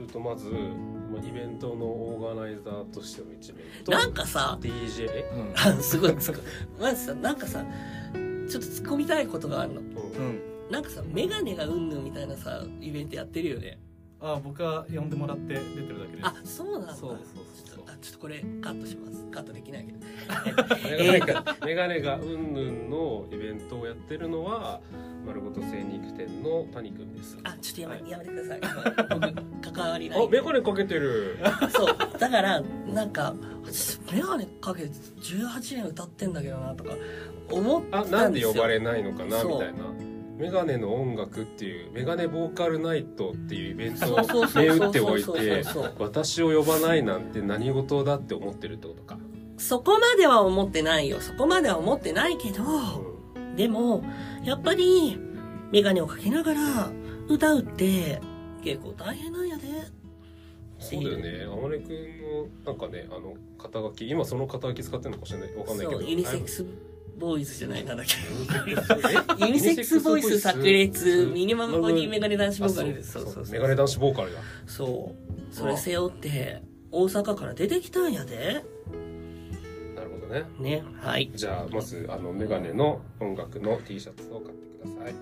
[0.03, 5.53] するとまずまあ、イベントのオーガナイザーとしての一面となんかさ DJ えうん。
[5.55, 6.43] あすごいつく
[6.81, 7.65] まずさなんかさ
[8.13, 9.81] ちょっと突っ込みたいことがあるの。
[9.81, 9.87] うん。
[9.87, 13.79] うんなんかさメガネがうんぬんみたいなさイベントやってるよね。
[14.21, 16.27] あ僕は呼んでもらって出てるだけです。
[16.27, 16.95] あそうなんだ。
[16.95, 17.19] そうそう
[17.67, 17.72] ちょっとあ
[18.03, 19.25] ちょっとこれカットします。
[19.31, 19.99] カットできないけど。
[20.85, 24.81] メガネがメガネがうんぬんのイベントをやってるのは
[25.25, 27.39] 丸ごと精肉店の谷くんです。
[27.45, 28.11] あちょっとやめ,、はい。
[28.11, 28.61] やめてください。
[29.63, 30.27] 僕関わりない。
[30.27, 31.39] あメガネかけてる。
[31.71, 31.97] そう。
[32.19, 32.61] だから
[32.93, 33.35] なんか
[33.65, 36.91] 私メガネかけて18年歌ってんだけどなとか
[37.53, 40.12] 思っあたなんんで呼ですよばれないのかなみたいな
[40.43, 44.17] メガネの音楽っていうメガネボーカルナイトっていうイベントを
[44.57, 45.65] 銘打っておいて
[46.01, 49.21] 私を呼ばないなんて何事だって思ってるってことか、
[49.57, 51.21] そこまでは思ってないよ。
[51.21, 54.03] そこまでは思ってないけど、うでも
[54.43, 55.17] やっぱり
[55.71, 56.91] メガネをかけながら
[57.29, 58.21] 歌うって
[58.65, 59.69] 結構大変なんやで。
[59.69, 59.71] ん、
[60.81, 61.47] そうだよね。
[61.47, 65.55] あまねくんのなんかねあの肩書き今その肩書き使ってるのかもしれない。
[65.55, 66.01] わかんないけど。
[66.01, 66.67] そうユニセックス
[67.19, 68.15] ボーイズじゃないなんだっけ。
[69.41, 71.31] え ユニセックスボイス炸裂。
[71.33, 73.13] ミニマムボディメガネ男子ボあーカルです。
[73.13, 73.53] そうそうそう。
[73.53, 74.41] メガネ男子ボーカルだ。
[74.67, 75.15] そ
[75.51, 75.55] う。
[75.55, 78.65] それ背負って大阪から出てきたんやで。
[79.95, 80.45] なるほどね。
[80.59, 81.31] ねはい。
[81.35, 85.15] じゃあまずあのメガネの音楽の T シャツを買ってください。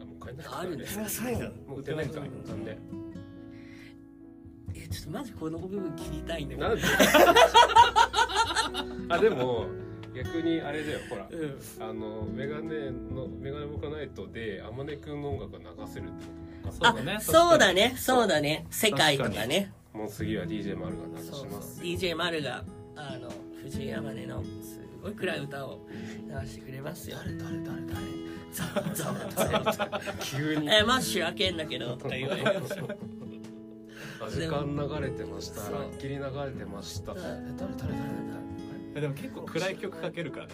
[0.00, 1.30] あもう買えないあるんですか
[1.68, 2.20] もう売ってないか。
[2.20, 2.76] なんで
[4.84, 6.68] えちょっとマジこの部分切りたいんだけど。
[6.68, 6.82] なんで？
[9.10, 9.66] あでも
[10.14, 11.26] 逆にあれだよほら。
[11.30, 11.58] うん。
[11.80, 16.26] あのメガネのメガネボカナイトであまねくんの音楽が流せるって
[16.64, 16.76] こと。
[16.76, 17.18] そうだね。
[17.20, 17.94] そうだね。
[17.98, 18.66] そうだね。
[18.70, 19.72] 世界とかね。
[19.92, 21.50] もう次は DJ 丸が流そうそう。
[21.50, 22.64] します DJ 丸が
[22.96, 23.30] あの
[23.62, 27.16] 藤井山根のすごい暗い歌を流してくれますよ。
[27.18, 28.28] 誰誰誰誰？
[28.50, 30.68] ザワザワザワ急に。
[30.72, 32.42] えマッシュ開けんだけどとか言われ
[34.30, 35.60] 時間流れてました。
[35.70, 37.14] ラッキリ流れてました。
[37.14, 37.24] 誰
[37.56, 37.94] 誰誰
[38.94, 40.52] えでも結構暗い曲かけるからね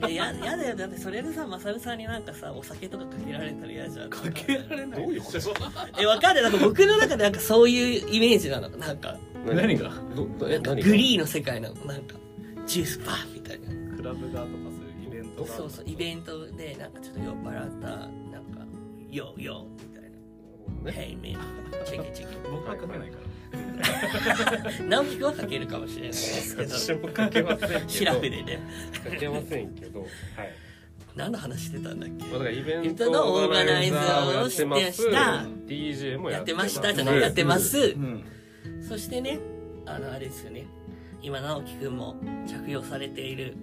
[0.00, 0.06] 僕。
[0.10, 0.76] えややだよ。
[0.76, 4.10] だってそれでさマサルさんになんかさお酒とかかけられたら嫌じゃん。
[4.10, 5.02] かけられない。
[5.02, 5.40] どういうこと？
[6.00, 6.42] えわかんない。
[6.44, 8.68] なんか僕の中でなんかそういうイメージなの。
[8.70, 9.16] なんか。
[9.46, 9.90] 何が？
[10.14, 12.16] グリーの世界なのなんか
[12.66, 13.66] ジュースバーみたいな。
[13.96, 18.64] クラブがとかそういうイベントがそうそうイベントでなんかちょっと酔っ払ったなんか
[19.10, 19.42] 「ヨー
[20.84, 21.18] ヨー」みたいな「ね。
[21.22, 21.84] Hey man.
[21.84, 23.28] チェケチェケ僕はかけないから。
[24.88, 26.68] 直樹君はかけるかもしれないですけど。
[26.78, 27.88] 私もかけませんけど。
[27.88, 28.60] シラフでね。
[29.04, 30.00] かけませんけど。
[30.00, 30.08] はい。
[31.16, 32.24] 何の話してたんだっけ？
[32.26, 37.78] まあ、だからイベントトののオーガナイザザーをやーをってますしてました DJ もややってましたじゃないやってます。
[37.78, 38.24] うん。
[38.86, 39.40] そしてね
[39.86, 40.66] あのあれですよね。
[41.22, 43.54] 今直樹君も着用されている。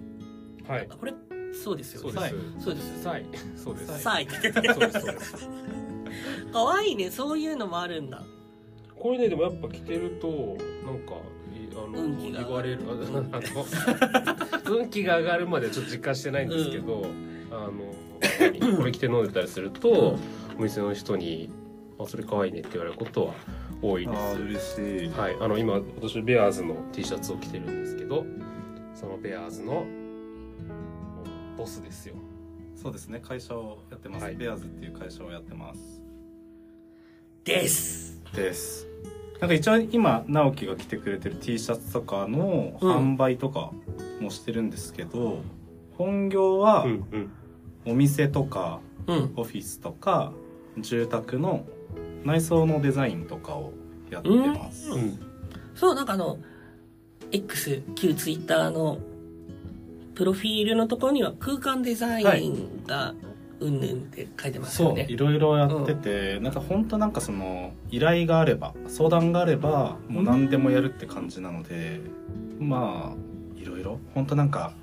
[0.66, 0.86] はい。
[0.90, 1.14] あこれ
[1.54, 2.64] そうですよそうねです。
[2.64, 3.24] そうですはい
[3.56, 5.00] そうですさあ言っててそうです。
[5.00, 5.48] そうです
[6.52, 8.24] かわいいねそういうのもあるんだ。
[8.98, 10.28] これねでもやっぱ着てると
[10.84, 11.14] なんか
[11.54, 12.80] いあの運気が言われる。
[12.88, 13.40] ああ
[14.64, 17.06] の 運気が上がるまでちょっと実感してないんですけど、
[17.50, 20.16] あのこれ着て飲んでたりすると、
[20.58, 21.50] お店の人に
[21.98, 23.34] 「あそれ可愛いね」って言われることは
[23.82, 24.38] 多いです。
[24.40, 25.08] 嬉しい。
[25.10, 28.24] はい、あの今私ベアーズの T シャツを着てるんですけど
[28.94, 29.86] そのベアーズの
[31.56, 32.14] ボスですよ。
[32.74, 33.20] そうですね。
[33.20, 34.36] 会社をやってます、はい。
[34.36, 35.95] ベアーズっていう会社をやってます
[37.46, 38.18] です。
[38.34, 38.88] です。
[39.40, 43.70] なんか一応今直樹が着てくれてる T シャツとかの販売とか
[44.20, 45.38] もしてるんですけど、
[45.96, 47.32] 本業はうんうん。
[47.86, 49.32] お店とかうん。
[49.36, 50.32] オフィスとか
[50.76, 51.64] 住宅の
[52.24, 53.72] 内装のデザインとかを
[54.10, 55.18] やってます、うん。
[55.76, 56.38] そうなんかあの
[57.30, 58.98] X 旧 Twitter の
[60.16, 63.14] プロフィールのところには空間デザインが
[63.60, 72.00] うんぬんって書いてますそうよね、いろいろやってて、なんか本当なんかその依頼があれば相談があればもう何でもやるって感じなので、
[72.58, 74.74] まあいろいろ本当なんか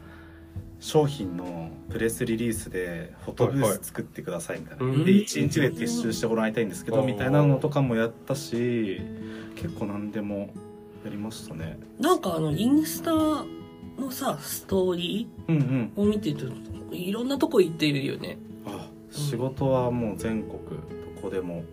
[0.80, 5.06] 商品のプレスリリースでフォトブース作ってくださいみたいな、はいはい。
[5.06, 7.06] で1日で撤収してもらいたいんですけど、うん。
[7.06, 9.02] みたいなのとかもやったし
[9.56, 10.50] 結構何でも
[11.06, 11.80] やりましたね。
[12.00, 13.46] なんかあのインスタの
[14.10, 15.92] さストーリうんうん。
[15.96, 16.52] ーを見てる
[16.90, 18.38] といろんなとこ行ってるよね。
[18.52, 18.53] あ
[19.13, 21.63] 仕事はもう全国どこでも。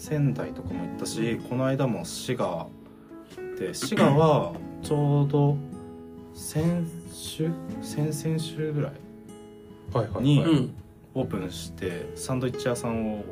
[0.00, 2.68] 仙台とかも行ったしこの間も滋賀
[3.58, 5.58] で滋賀はちょうど
[6.32, 7.50] 先週
[7.82, 8.92] 先々週ぐらい
[10.22, 10.72] に
[11.12, 13.24] オープンしてサンドイッチ屋さんを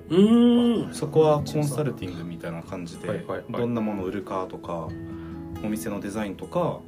[0.92, 4.88] そこはコンサルティングみたいな感じでどんなものを売るかとか
[5.64, 6.80] お店のデザインとか、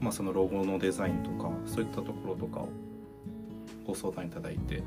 [0.00, 2.68] まあ、そのロゴのデザインとかそういったところとかを
[3.86, 4.82] ご相談いただいて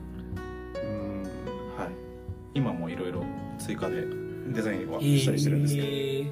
[2.54, 3.24] 今もいろいろ
[3.58, 4.06] 追加で
[4.54, 6.32] デザインはしたりしてるんですけど、へー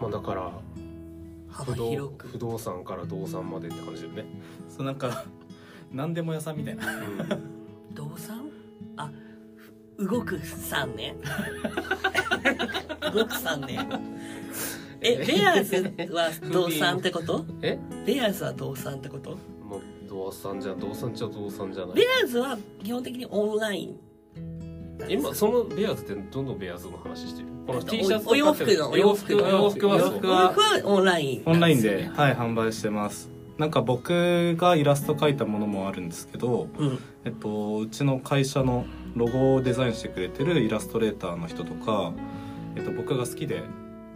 [0.00, 0.52] まあだから
[1.50, 2.28] 幅不動広く。
[2.28, 4.24] 不動産から動産までって感じだよね、
[4.68, 5.24] そうなんか
[5.92, 6.84] 何でも屋さんみたいな。
[7.92, 8.50] 動産？
[8.96, 9.10] あ
[9.96, 11.16] ふ動くさんね。
[13.14, 13.88] 動くさんね。
[15.00, 15.16] え？
[15.24, 17.44] ベアーズは動産ってこと？
[17.62, 17.78] え？
[18.04, 19.38] ベアーズは動産ってこと？
[19.68, 21.94] まあ動産じゃ動産じゃ動産じゃない。
[21.96, 23.96] ベアーズは基本的にオンライン
[25.08, 27.48] 今そのベアーズってどのベアーズの話してる？
[27.66, 29.34] このお T シャツお洋服のお洋服。
[29.34, 29.48] の。
[29.48, 30.18] 洋服は洋そう。
[30.18, 31.42] 服はオンライン。
[31.46, 33.30] オンラインで、はい、販売してます。
[33.58, 36.98] なんか僕がイラスト描いたものもあるんですけど、うん。
[37.24, 42.12] えっと、うちの会社のロゴをデザインしてくれてるイラストレーターの人とか、
[42.76, 43.62] えっと、僕が好きで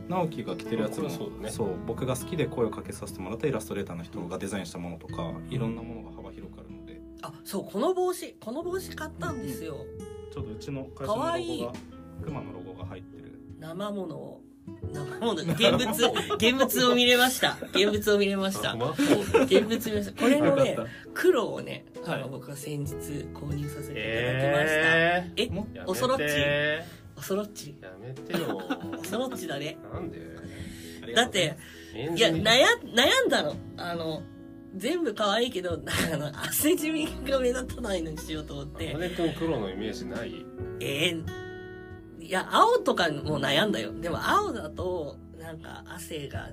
[0.08, 7.00] 直樹が着てるやつもあこれそう僕が好きで声をかけさせてもらったイラストレーターの人がデザインしたものとかいろんなものが幅広くあるので。
[7.22, 9.76] あそうこの帽子この帽子買ったんですよ
[10.32, 11.60] ちょうどうちの会社のロかわいい。
[11.60, 11.72] ゴが
[12.24, 13.38] 熊のロゴが入ってる。
[13.58, 14.40] 生ものを。
[14.92, 15.88] 生もの現物。
[16.36, 17.58] 現物を見れました。
[17.72, 18.74] 現物を見れました。
[18.74, 20.22] 現物見ました。
[20.22, 20.76] これのね
[21.14, 22.94] 黒をね、あのはい僕は先日
[23.34, 26.22] 購入させていただきました、えー、おそろっち？
[26.22, 26.84] やめて
[27.16, 27.76] おそろっち？
[27.82, 28.62] やめてよ。
[29.00, 29.76] おそろっちだね。
[29.92, 30.20] なんで？
[31.14, 31.56] だって
[31.94, 33.56] いや悩悩んだの。
[33.76, 34.22] あの
[34.74, 35.80] 全部可愛いけど
[36.12, 38.92] あの汗じみが目立たないのにしようと思って。
[38.92, 40.44] 羽根くん黒のイメージない？
[40.80, 43.92] えー、いや青とかも悩んだよ。
[43.92, 46.50] でも青だとなんか汗が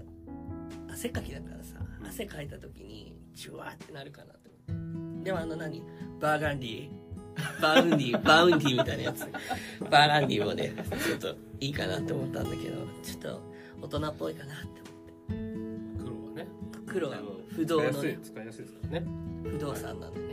[0.91, 5.23] 汗かきだからさ汗かいた時にジュワーってなるかなって思って。
[5.23, 5.84] でもあの何？
[6.19, 6.89] バーガンディ
[7.62, 9.25] バウンディ バウンディみたいなやつ。
[9.89, 10.73] バーガンディもね
[11.05, 13.41] ちょっといいかなって思ったんだけどちょっと
[13.82, 14.82] 大人っぽいかなって
[15.97, 16.91] 黒はね思って。
[16.91, 17.17] 黒は
[17.60, 19.08] 不動の、使いやすいね、使いやすいですからね。
[19.43, 20.28] 不動産なんでね、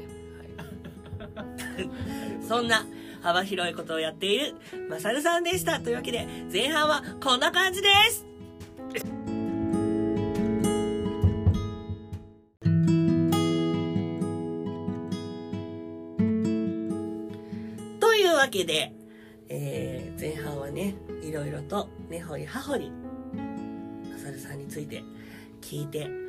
[1.35, 1.43] は
[1.81, 2.87] い、 そんな
[3.21, 4.55] 幅広いことをやっている
[4.89, 5.81] マサルさんでした。
[5.81, 8.25] というわけで前半はこんな感じです。
[17.99, 18.93] というわけで、
[19.49, 22.91] えー前半はねいろいろと根掘り葉掘り
[24.11, 25.05] マサルさんについて
[25.61, 26.26] 聞いて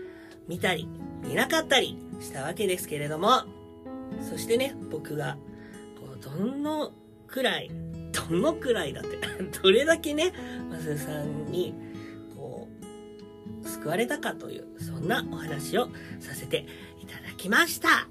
[0.48, 0.88] 見たり
[1.24, 3.44] 見なかったりしたわけですけれども
[4.30, 5.38] そしてね僕が
[6.00, 6.92] こうどの
[7.28, 7.70] くらい
[8.30, 9.18] どのくらいだって
[9.62, 10.32] どれだけね
[10.70, 11.74] マサルさんに
[12.36, 12.68] こ
[13.64, 16.66] う救われたかというそんなお話をさせて
[17.02, 18.08] いただきました。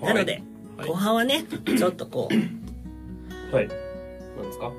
[0.00, 0.42] なので、
[0.76, 0.88] はい。
[0.88, 1.44] 後半はね
[1.76, 2.34] ちょっとこう
[3.54, 3.68] はい。
[3.68, 4.72] なんですか？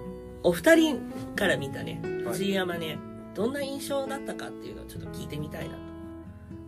[0.44, 1.00] お二人
[1.36, 2.34] から見たねはい。
[2.34, 2.98] 藤井山ね、
[3.36, 5.80] どんな印象だったかっていうのをちょっと聞いてみたいなと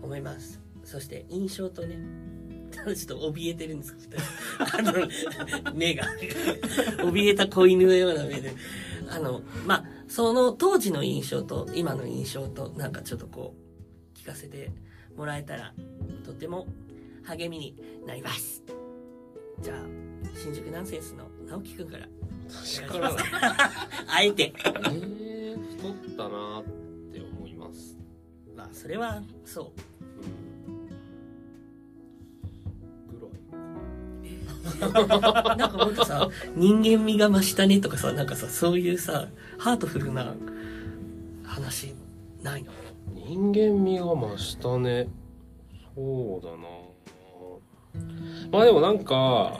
[0.01, 0.59] 思います。
[0.83, 1.97] そして印象とね
[2.71, 4.17] ちょっと怯えてるんですけど
[4.59, 6.05] あの目が。
[6.97, 8.53] 怯えた子犬のような目で。
[9.09, 13.55] あのまあその当時の印象と今の印象となんかちょっとこ
[14.15, 14.71] う聞かせて
[15.17, 15.73] もらえたら
[16.25, 16.67] とても
[17.23, 18.63] 励みになります。
[19.61, 19.77] じゃあ
[20.33, 22.07] 新宿ナンセンスの直樹くんから。
[22.49, 23.15] 私から
[24.07, 24.53] あえて。
[24.65, 26.63] えー、太ったなっ
[27.13, 27.97] て思います。
[28.55, 29.90] まあそれはそう
[34.79, 34.87] な
[35.67, 40.33] んかもっとさ人間味が増したねとかさなんかさそういうさハートフルな
[41.43, 41.95] 話
[42.43, 42.71] ないの？
[43.13, 45.07] 人間味が増したね。
[45.95, 46.57] そうだな。
[48.51, 49.59] まあでもなんか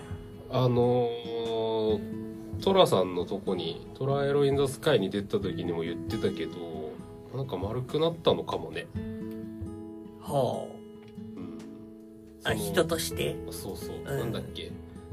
[0.49, 2.21] あのー
[2.61, 6.91] トラさんのとこに「トラエロ・イン・ザ・スカイ」に出た時にも言ってたけど
[7.35, 8.85] なんか丸くなったのかもね。
[10.21, 10.67] は
[11.35, 11.57] うん。
[12.43, 13.35] あ人として？
[13.49, 14.03] そうそう、ん。
[14.03, 14.71] なんだっけ？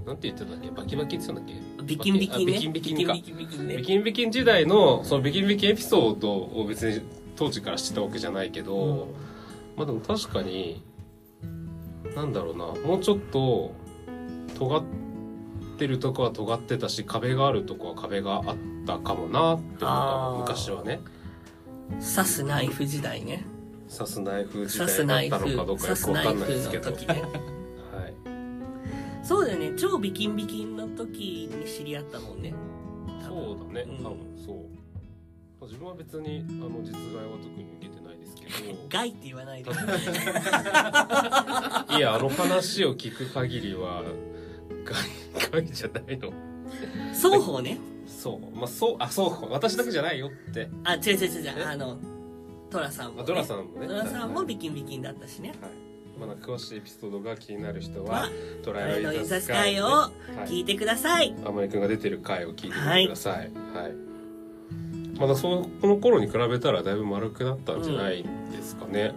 [0.08, 0.70] なんて言ってたっけ？
[0.70, 1.84] バキバキって言ってたんだっけ？
[1.84, 2.54] ビキンビキンね。
[2.54, 3.12] あビキンビキンか。
[3.12, 3.76] ビキンビキンね。
[3.76, 7.02] ビキンビキン時代のそのビキンビキンエピソードを別に
[7.36, 9.08] 当時から知ってたわけじゃないけど、
[9.76, 10.82] まあでも確かに
[12.16, 12.64] なんだろうな。
[12.66, 13.74] もうちょっと
[14.58, 14.82] 尖っ
[15.76, 20.54] てるとこは尖ってたし壁があるとこは壁があったかもなって思った。
[20.54, 21.00] 昔はね。
[22.00, 23.44] 刺すナイフ時代ね。
[23.94, 26.90] 刺すナイフ時刺すナイフ代だったのかどうかよくわか刺すナイフんないですけど。
[26.90, 27.14] の時ね。
[27.14, 27.57] はい
[29.28, 29.72] そうだよね。
[29.76, 32.54] 超ビキンビキンの時に知り合ったもんね。
[33.22, 33.84] そうだね。
[33.86, 35.66] うん多分そう。
[35.66, 38.78] 自分は別にあの実害は特に受けてないですけど。
[38.88, 39.68] ガイって言わないで。
[41.98, 44.02] いやあの話を聞く限りは
[44.82, 44.96] 害
[45.62, 46.32] 害じゃないの。
[47.12, 47.78] 双方ね。
[48.06, 48.56] そう。
[48.56, 50.70] まあそうあそう私だけじゃないよって。
[50.84, 51.98] あ違う違う違うあの
[52.70, 53.88] トラさんも、ね、あドラさんもね。
[53.88, 54.46] トラさんもはい。
[54.46, 55.50] ビキンビキンだったしね。
[55.50, 55.87] はい
[56.18, 58.28] まだ詳しいエピソードが気になる人はは
[58.62, 60.10] トライアルイザスカイを
[60.46, 61.32] 聞いてください。
[61.32, 63.50] 天井くんが出てる回を聞いてみてください。
[63.74, 63.94] はい、
[65.18, 69.14] まだそのこの頃に比べたらだいぶ丸くなったんじゃないですかね、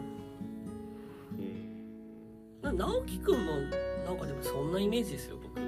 [2.61, 3.53] な直樹くんも、
[4.05, 5.59] なんかでもそんなイメージですよ、僕。
[5.59, 5.67] そう。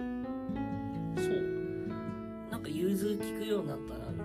[2.52, 4.20] なんか融通聞くようになったな、み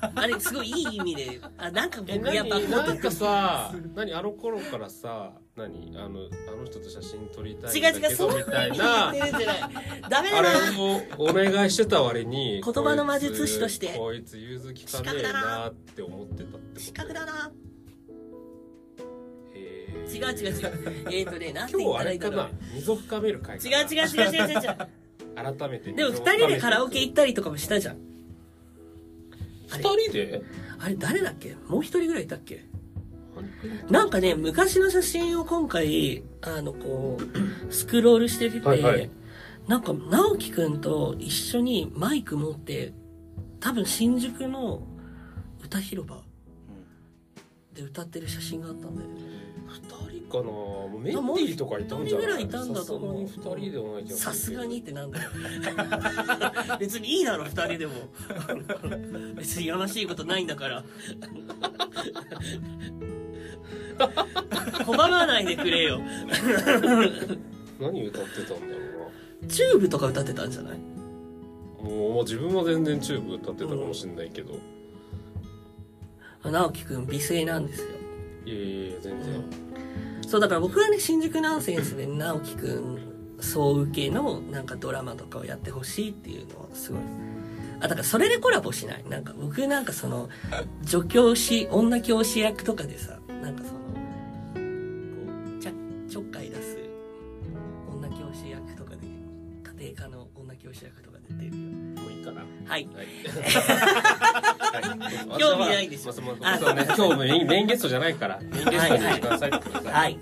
[0.00, 0.22] たいな。
[0.22, 4.14] あれ、すごいいい意味で、あ、なんかえ僕やっぱ、何なんかさ 何？
[4.14, 5.92] あの頃からさ何？
[5.98, 9.12] あのあの人と写真撮りたいんだけどみたい言な。
[10.08, 10.80] ダメだあれな。
[10.80, 17.52] をお願いしてた割に言葉の魔術師としてこいつ融通きかねえなって思ってたって失格だな。
[19.54, 21.06] へ違う違う違う。
[21.10, 22.48] えっ、ー、とね、 なんて言ったらいいんだろう。
[22.74, 23.82] 溝深める会か違な？
[23.82, 25.56] う違う違う違う違う違う。
[25.58, 27.96] 改めてでも二人でカラオケ行ったりとかもしたじゃん。
[29.70, 30.42] あれ二人で？
[30.78, 31.56] あれ誰だっけ？
[31.68, 32.64] もう一人ぐらいいたっけ？
[33.90, 37.18] なんかね、昔の写真を今回、あの、こ
[37.68, 39.10] う、スクロールしてて、はいはい
[39.68, 42.92] なんか、直樹くんと一緒にマイク持って、
[43.60, 44.82] 多分新宿の
[45.62, 46.20] 歌広場
[47.72, 49.20] で歌ってる写真があったんだよね。
[49.68, 50.42] 二人かな？
[50.44, 52.26] もうメンディーとかいたんじゃない？
[52.26, 55.30] ぐらいいたんだと思うさすがに二人ではない気がするさすがにってなんだよ。
[56.80, 57.92] 別にいいだろ、二人でも。
[59.36, 60.84] 別にやましいことないんだから。
[63.98, 66.00] 拒まないでくれよ。
[67.80, 69.10] 何歌ってたんだろ
[69.48, 70.78] チューブとか歌ってたんじゃない？
[71.80, 74.54] うなもうもう自分は全然チューブ歌ってたかもしれないけど、
[76.44, 77.88] 直樹くん美声なんですよ。
[78.46, 79.44] いやいやいや全然、
[80.28, 82.98] そう、だから僕はね、新宿ナンセンスで直樹くん
[83.40, 87.00] 総受けのなんかドラマとかをやってほしいっていうのはすごい。
[87.80, 89.04] あ、だからそれでコラボしない？
[89.08, 90.28] なんか僕なんかその、
[90.84, 93.86] 女教師、女教師役とかでさ、なんかその、こ
[95.58, 95.72] う、ちゃ、
[96.08, 96.78] ちょっかい出す
[97.90, 98.98] 女教師役とかで、
[99.80, 101.56] 家庭科の女教師役とかで出るよ。
[102.02, 102.22] もうい。
[102.22, 102.88] いかなはい。
[102.94, 103.06] はい。
[105.38, 108.38] 興味ないでしょまあまあそうね、今日もメインメインゲストじゃないから。
[108.40, 109.92] メインゲストにしてくださいってください。
[109.92, 110.18] はい。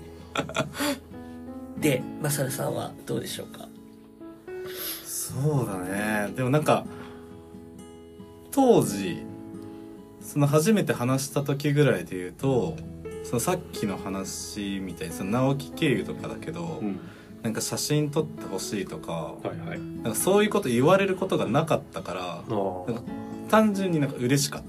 [1.79, 3.67] で、マサルさんはどうでしょうか？
[5.05, 6.33] そうだね。
[6.35, 6.85] でもなんか
[8.51, 9.23] 当時
[10.21, 12.75] その初めて話した時ぐらいで言うと
[13.31, 16.99] そのさっきの話みたいにその直木経由とかだけど、うん。
[17.43, 19.79] なんか写真撮ってほしいとかはいはい。
[19.79, 23.03] なんかそういうこと言われることがなかったからなんか
[23.49, 24.63] 単純になんか嬉しかっ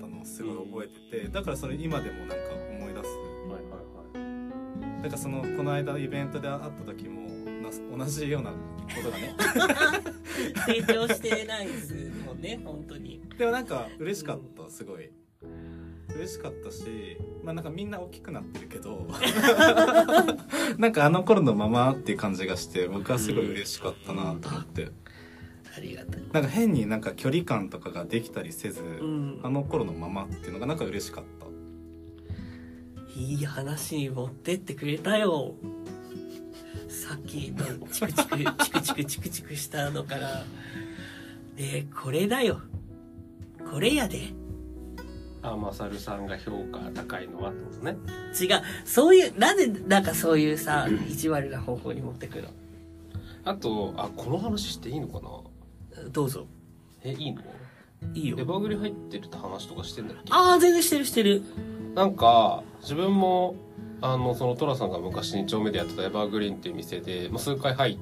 [0.00, 2.34] たのをすごい覚えててだからそれ今でもなんか
[2.78, 3.08] 思い出す。
[3.08, 5.02] はいはいはい。
[5.02, 7.28] なんかそのこの間イベントで会った時も
[7.60, 8.56] な同じようなこ
[9.02, 9.34] とがね。
[10.64, 13.20] 成長してないですもんね、本当に。
[13.36, 15.10] でもなんか嬉しかったすごい
[16.14, 19.06] 嬉しかったしまあなんかみんな大きくなってるけど
[20.78, 24.90] なんかあの頃のままっていう感じがして僕はすごい嬉しかったなと思って
[25.76, 26.22] ありがたい。
[26.32, 29.48] なんか変になんか距離感とかができたりせず、うんあ。
[29.48, 31.46] の頃のままっていうのがなんか嬉しかった
[33.16, 35.54] いい話に持ってってくれたよ。
[36.88, 40.44] さっきのチクチク、チクチクチクチクしたのから。
[41.56, 42.60] で、これだよ。
[43.70, 44.32] これやで。
[45.42, 47.96] あマサルさんが評価高いのはってことね
[48.38, 48.62] 違う。
[48.84, 52.48] そういう、なんで、なんかそういうさ、意地悪な方法に持ってくの？
[53.44, 56.10] あとあこの話していいのかな？
[56.10, 56.46] どうぞ。
[57.02, 57.42] えいいの？
[58.14, 58.44] いいよエ。
[58.44, 60.30] バグリ入ってるって話とかしてんだっけ？
[60.30, 61.42] ああ、全然してるしてる。
[61.94, 63.54] なんか自分も
[64.02, 68.00] あのその寅さんが昔2丁目でやってたエバーグリーンっていう店で、まあ、数回入って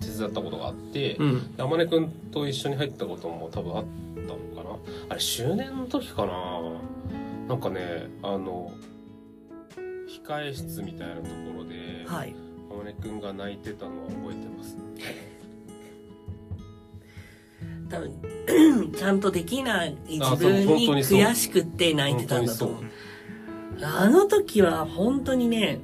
[0.00, 1.54] 手伝ったことがあって、うん。
[1.56, 4.07] 山根くんと一緒に入ったことも多分あったのかな
[5.08, 6.60] あれ周年の時かな？
[7.48, 8.72] なんかねあの
[10.26, 12.34] 控え室みたいなところで、はい。
[12.70, 14.76] 山根くんが泣いてたのは覚えてます。
[17.90, 22.84] 多分 ちゃんとできない自分に悔しくって泣いてたんだと思う。
[23.80, 25.80] 本あの時は本当にね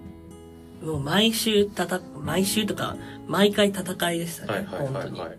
[0.82, 5.20] もう毎週たた毎週とか毎回戦いでしたね、はいはいはい本当に。
[5.20, 5.38] はい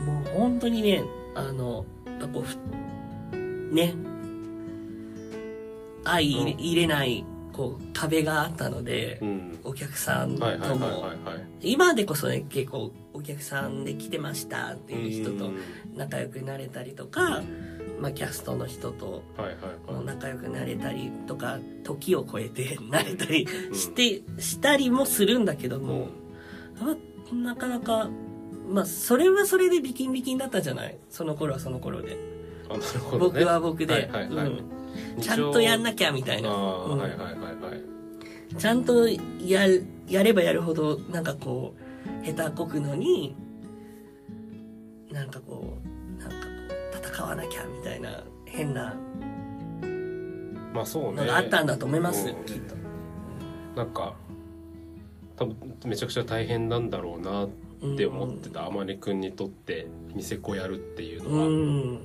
[0.00, 1.84] もう本当にねあの
[2.28, 3.94] こうふね。
[6.04, 9.58] 相入れ,、ないこう壁があったので、うん。
[9.64, 10.44] お客さんと
[10.76, 11.02] も。
[11.02, 11.16] はい
[11.62, 15.58] 今でこそね結構お客さんで来てましたっていう人とうん。
[15.94, 17.42] 仲良くなれたりとか、
[18.00, 19.22] まあ、キャストの人と
[20.06, 26.08] 仲良くなれたりとか時を超えてなれたりして、したりもするんだけども、
[26.80, 28.08] まあなかなか
[28.70, 30.96] まあそれはそれでビキンビキンだったじゃない？
[31.08, 32.16] その頃はその頃で、
[32.68, 33.40] あなるほどね。
[33.40, 34.46] 僕は僕で、はいはいはい。
[34.46, 36.98] うん、ちゃんとやんなきゃみたいな、ああ、うん。
[36.98, 38.56] はいはいはいはい。
[38.56, 41.74] ちゃんとやるやればやるほどなんかこ
[42.22, 43.36] う下手こくのに
[45.12, 45.78] なんかこ
[46.18, 46.42] うなんかこ
[47.02, 48.96] う戦わなきゃみたいな変な
[50.74, 51.22] まあそうね。
[51.22, 52.44] のがあったんだと思います、うん。
[52.44, 52.74] きっと。
[53.76, 54.14] なんか
[55.36, 55.56] 多分
[55.86, 62.00] めちゃくちゃ大変なんだろうなって思ってた天音くんにとってニセコやるっていうのは、うん、うん。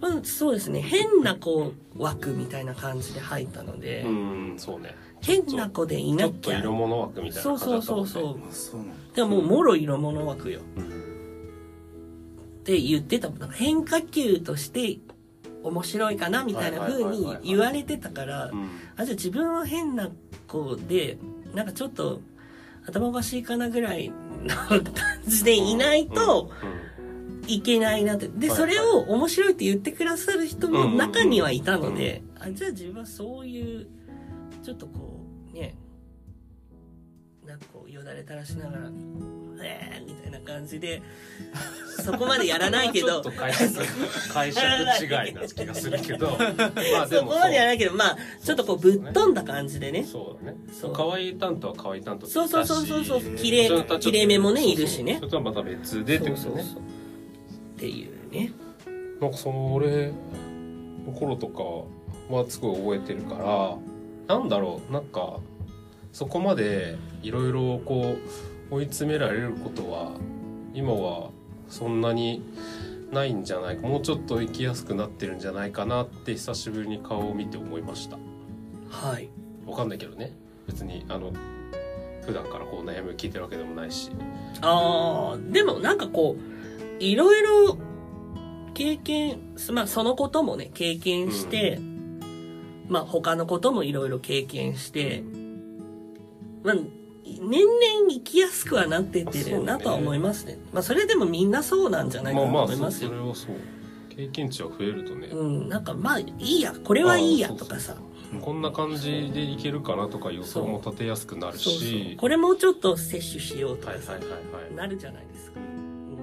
[0.00, 0.80] まあ、そうですね。
[0.80, 4.94] 変なこう枠みたいな感じで入ったので、うんそうね。
[5.20, 6.26] 変な子でいちなきゃ。
[6.26, 8.10] ょっと色物枠みたいなそう感じだったもんね。
[8.10, 8.82] そうそうそう
[9.14, 10.60] でももうもろ色物枠よ。
[10.76, 10.84] うん。
[10.84, 13.50] って言ってたもん。
[13.50, 14.98] 変化球として
[15.64, 18.50] 面白いかなみたいな風に言われてたから。
[18.52, 18.68] うん。
[18.96, 20.10] あじゃあ自分は変な
[20.46, 21.18] 子で
[21.54, 22.20] なんかちょっと
[22.88, 24.14] 頭おかしいかなぐらいの
[24.68, 24.82] 感
[25.26, 26.50] じでいないと
[27.46, 28.28] いけないなって。
[28.28, 33.86] ではいそれを面白いって言ってくださる人も中にはいたのうんであじゃあ自分はそういう
[34.62, 35.20] ちょっとこ
[35.50, 35.74] うね
[37.46, 38.90] なんかこうよだれ垂らしながら
[39.62, 41.02] 「えー」みたいな感じで
[42.04, 43.72] そこまでやらないけ ちょどっと解釈
[44.32, 50.04] 解釈違いな気がするけど まあでもそこまでやらないけどまあちょっとこうぶっ飛んだ感じでね。
[50.04, 50.58] そうだね。
[50.72, 50.92] そう。
[50.92, 54.74] 可愛い担当は可愛い担当そうそうそうそうそう綺麗綺麗めもねそうそう。
[54.74, 55.16] いるしね。
[55.16, 56.42] それとはまた別でってことね。
[56.42, 56.80] そうそうそう。
[56.80, 58.52] っていうね。
[59.20, 60.12] なんかその俺
[61.06, 61.62] の頃とか
[62.34, 63.78] はすごい覚えてるか
[64.28, 65.40] らなんだろうなんか
[66.12, 68.18] そこまでいろいろこう
[68.70, 70.12] 追い詰められることは
[70.74, 71.30] 今は
[71.68, 72.42] そんなに
[73.12, 78.18] ないんじゃないかもうちょっと生きやすくなってるんじゃないかなって久しぶりに顔を見て思いました。
[78.90, 79.28] はい。
[79.66, 80.32] わかんないけどね。
[80.66, 81.32] 別にあの
[82.24, 84.10] 普段からこう悩みを聞いてるわけでもないし。
[84.60, 87.78] ああでもなんかこういろいろ
[88.74, 89.40] 経験
[89.72, 91.80] まあそのこともね経験して、
[92.88, 95.22] まあ他のこともいろいろ経験して
[96.62, 96.74] まあ
[97.40, 100.58] 年々生きやすくはなってってるなとは思いますね。
[100.72, 103.56] まあそれでもみんなそうなんじゃないかなとまあまあそ思いますよ、それはそう。
[104.08, 105.68] 経験値は増えるとね、うん。
[105.68, 107.96] なんかまあいいやこれはいいやとかさ。
[108.42, 112.16] こんな感じでいけるかなとか予想も立てやすくなるし。
[112.20, 116.18] これもうちょっと摂取しようとかさ、はいはいはいはい、まなるじゃないですか、うん。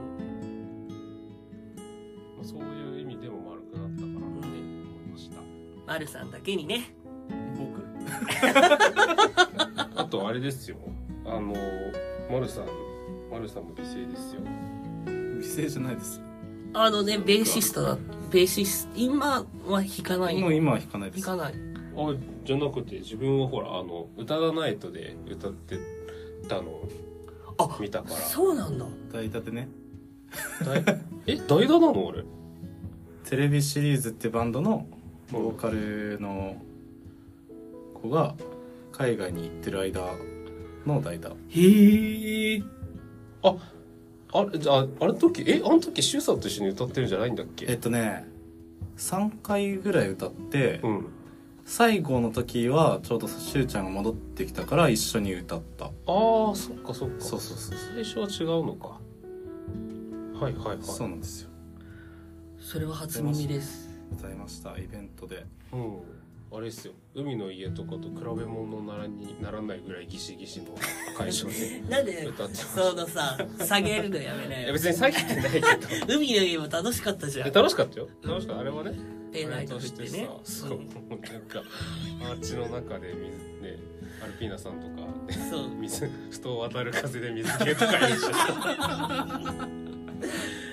[2.42, 5.38] あ、そういう意味でも丸くなったかなって思いました。
[5.88, 6.94] マルさんだけにね。
[7.58, 7.84] 僕？
[9.96, 10.78] あとあれですよ
[11.26, 11.54] あの
[12.32, 12.66] 丸さん
[13.32, 14.42] 丸さんも犠牲ですよ
[15.06, 16.22] 犠牲じゃないです
[16.78, 17.98] あのね、ベーシストだ。
[18.30, 20.38] ベーシスト、今は弾かない。
[20.38, 21.54] もう今は弾かないです弾かない。
[21.98, 25.80] あじゃなくて自分はほらあの「歌だナイト」で歌って
[26.50, 26.90] たのを
[27.58, 28.86] あ見たからそうなんだ。
[29.14, 29.70] 代打でね
[30.66, 30.84] だい
[31.28, 32.26] え代打なの俺
[33.24, 34.86] テレビシリーズってバンドの
[35.32, 36.58] ボーカルの
[37.94, 38.36] 子が
[38.92, 40.02] 海外に行ってる間
[40.86, 42.64] の代打へえ。
[43.44, 43.56] あ
[44.34, 47.66] あれじゃああれ時えあの時シュウさんと一緒に歌ってるんじゃないんだっけ？
[47.70, 48.28] えっとね
[48.98, 51.08] 3回ぐらい歌って、うん。
[51.68, 55.86] 最後の時はちょうどしゅうちゃんが戻ってきたから一緒に歌った。
[55.86, 55.92] ああ
[56.56, 57.22] そっかそっか。
[57.22, 59.00] そうそうそう最初は違うのか。
[60.40, 60.78] はいはいはい。
[60.82, 61.50] そうなんですよ。
[62.60, 63.90] それは初耳です。
[64.14, 64.78] 歌いました。
[64.78, 65.46] イベントで。
[65.74, 65.98] うん。
[66.56, 70.76] あれですよ海の家とかと比べ物ならにならないぐらいギシギシの
[71.18, 74.74] 会場でなんで歌ってそのさ、下げるのやめたいやね。
[74.74, 75.68] 別に下げてないけど
[76.14, 77.54] 海の家も楽しかったじゃえん。
[77.54, 78.94] 楽しかったよ楽しかったあれはね
[79.32, 80.30] ペンライト振ってね。
[80.44, 80.80] そうなん
[81.44, 81.64] か
[82.22, 83.78] アーチの中で水ね
[84.22, 85.08] アルピーナさんとか
[85.50, 85.70] そう。
[85.80, 88.26] 水人を渡る風で水系とかいるし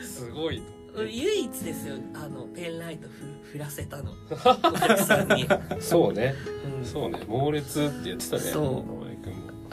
[0.02, 0.60] すごい
[0.96, 4.12] 唯一ですよ、あの、ペンライト振振らせたの。
[4.30, 5.46] お客さんに。
[5.80, 6.34] そうね。
[6.78, 6.84] うん。
[6.84, 7.20] そうね。
[7.26, 8.42] 猛烈って言ってたね。
[8.42, 9.02] そう。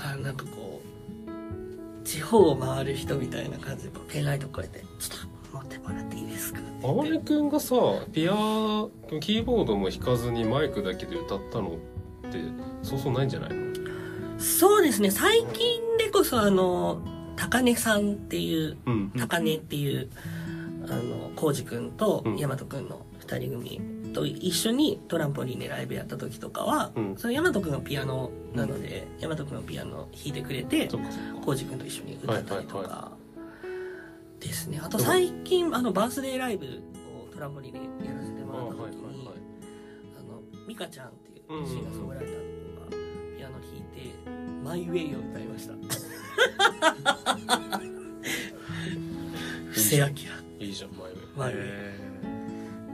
[0.02, 0.82] あなんかこ
[2.02, 5.20] う地方を回る人みたいな感じでペンライトこうやって「ちょっ
[5.52, 6.70] と持ってもらっていいですか?」って。
[6.82, 7.76] 言って天音くんがさ
[8.14, 8.32] ピア
[9.20, 11.76] キーボードも弾かずにマイクだけで歌ったの
[12.28, 12.40] って
[12.82, 13.76] そうそうないんじゃないの？
[14.40, 15.12] そうですね。
[15.12, 17.02] 最近でこそあの
[17.36, 19.12] 高根さんっていううん。
[19.20, 20.10] 高根っていう
[20.90, 22.36] あの浩司君とうん。
[22.38, 27.16] 大和君の2人組と一緒にトランポリンでライブやった時とかは、うん。
[27.18, 30.90] その大和君がピアノなので、大和君がピアノ弾いてくれて
[31.44, 33.12] 浩司君と一緒に歌ったりとか、
[34.40, 34.80] ですね。
[34.84, 39.36] あと最近あのバースデーライブをトランポリンでやらせてあもらったはい時に、はいはい
[40.18, 42.98] あのミカちゃんっていううんうんうんシンガーソングライターの子が
[43.38, 43.82] ピアノ弾い。
[43.82, 43.90] て
[44.64, 45.74] 「マイ・ウェイ」を歌いました
[49.72, 50.06] 布施明
[50.60, 52.00] いいじゃん前上マイ・ウェイえ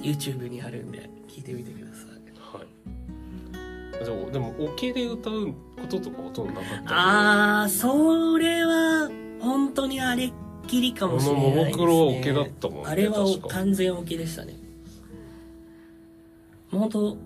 [0.02, 2.10] YouTube にあるんで聞いてみてください。
[2.58, 4.06] はい。
[4.06, 6.94] でもでもオケで歌うこととかほとんどなかった。
[6.94, 9.10] ああそれは
[9.40, 10.34] 本当にあれっ
[10.68, 13.48] きりかもしれないです、ね、あのももクロはオケだったもんねあれは確か。
[13.48, 14.54] 完全オケでしたね
[16.72, 17.18] もう本当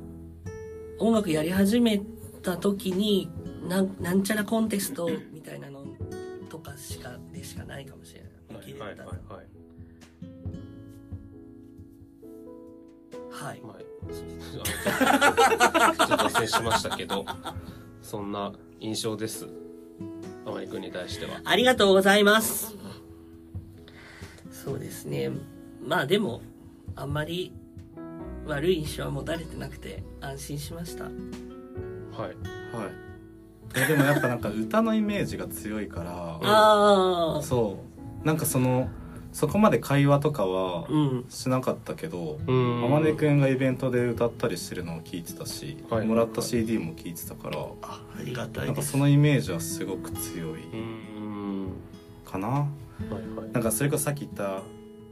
[0.99, 2.01] 音楽やり始め
[2.43, 3.29] た時に
[3.67, 5.85] なんなんちゃらコンテストみたいなの
[6.49, 8.29] とかしかでしかないかもしれない。
[8.55, 9.59] オケではい歌っはいはい
[13.39, 13.61] はい。
[13.61, 17.25] まあちょっと脱線しましたけど
[18.01, 19.47] そんな印象です。
[20.45, 21.41] 天井君に対しては。
[21.45, 22.75] ありがとうございます。
[24.51, 25.31] そうですね。
[25.85, 26.41] まあでも、
[26.95, 27.53] あんまり
[28.45, 31.05] 悪い印象は持たれてなくて安心しました。
[31.05, 31.15] はい。
[32.21, 32.33] はい。
[33.75, 37.83] えでもやっぱなんか歌のイメージが強いからああ、そ
[38.23, 38.25] う。
[38.25, 38.89] なんかその
[39.32, 41.25] そこまで会話とかはうん。
[41.30, 42.84] しなかったけどうん。
[42.84, 46.07] 天音くんがイベントで歌ったりしてるのを聞いてたし、はい。
[46.07, 48.59] もらった CD も聞いてたから、あ、ありがたです。
[48.61, 51.67] ないんかそのイメージはすごく強いうん。
[52.25, 53.51] かな、はいはい。
[53.53, 54.61] なんかそれこそさっき言った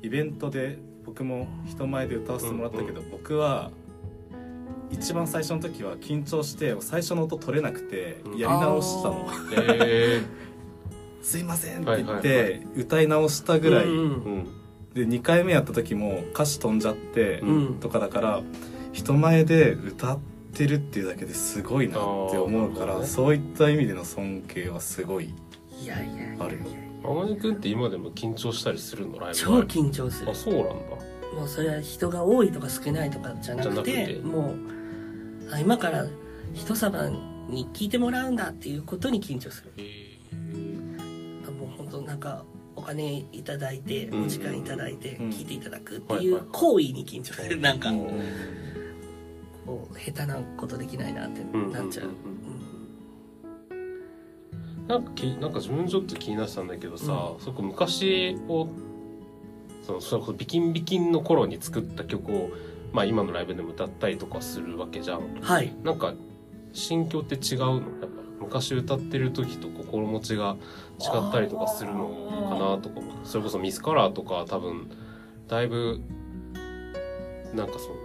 [0.02, 3.72] イベントで僕も人前で歌わせてもらったけど、僕は
[4.90, 8.38] 一番最初の時は緊張して最初の音取れなくてうん。
[8.38, 9.28] やり直したの。
[9.30, 10.38] あええ
[11.28, 14.04] 「すいません」って言って歌い直したぐらい、うんう
[14.40, 14.48] ん。
[14.94, 17.80] で2回目やった時も歌詞飛んじゃって、うん。
[17.82, 18.42] とかだから
[18.94, 20.20] 人前で歌っ
[20.54, 22.00] てるっていうだけですごいなっ
[22.32, 25.34] て思うから、そういった意味での尊敬はすごい
[26.40, 26.64] あるよ。
[27.04, 29.20] 天音君って今でも緊張したりするの？
[29.20, 30.32] ライブ超緊張する。
[30.32, 30.34] あ。
[30.34, 30.74] そうなんだ。
[31.36, 34.20] もうそれは人が多いとか少ないとかじゃなくて、じゃなくて。
[34.24, 34.56] も
[35.50, 36.08] う、あ今から
[36.54, 37.10] 人様
[37.50, 39.72] に聞いてもらうんだっていうことに緊張する。
[39.78, 40.67] へもう本当
[42.18, 42.44] なんか
[42.76, 44.26] お金いただいてうん。
[44.26, 45.30] お時間いただいてうん。
[45.30, 47.60] 聞いていただくってはいう行為に緊張する。
[47.60, 47.92] なんか。
[47.92, 48.08] うん。
[49.68, 52.08] こう下手なことできないなってうんなっちゃう。
[53.70, 54.88] うん。
[54.88, 57.06] なんかきなんか自分ちょっと気になってたんだけどさ、
[57.40, 58.68] そこ昔を
[59.86, 62.50] そのそれこそビキンビキンの頃に作った曲を
[62.94, 65.42] まあ今のライブでも歌ったりとかするわけじゃんうん。
[65.42, 65.72] はい。
[65.84, 66.16] なんか
[66.74, 67.74] 心境って違うの？
[67.76, 68.17] やっぱ
[68.48, 70.56] 昔歌ってる時と心持ちが
[71.00, 72.08] 違ったりとかするの
[72.50, 74.90] かなとかそれこそミスカラーとか多分
[75.50, 76.02] だいぶ
[77.54, 77.96] なんかその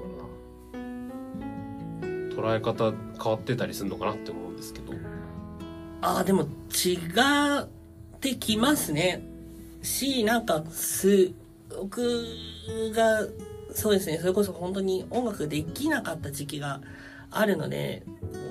[2.00, 4.92] な捉え方変わってたりするのかなって思うんですけど。
[6.00, 6.96] ああでも違
[7.60, 7.68] っ
[8.18, 9.22] てきますね。
[9.82, 11.32] しなんかす
[11.70, 12.24] 僕
[12.92, 13.26] が
[13.72, 14.18] そうですね。
[14.18, 16.80] それこそ本当に音楽できなかった時期が
[17.32, 18.04] あるので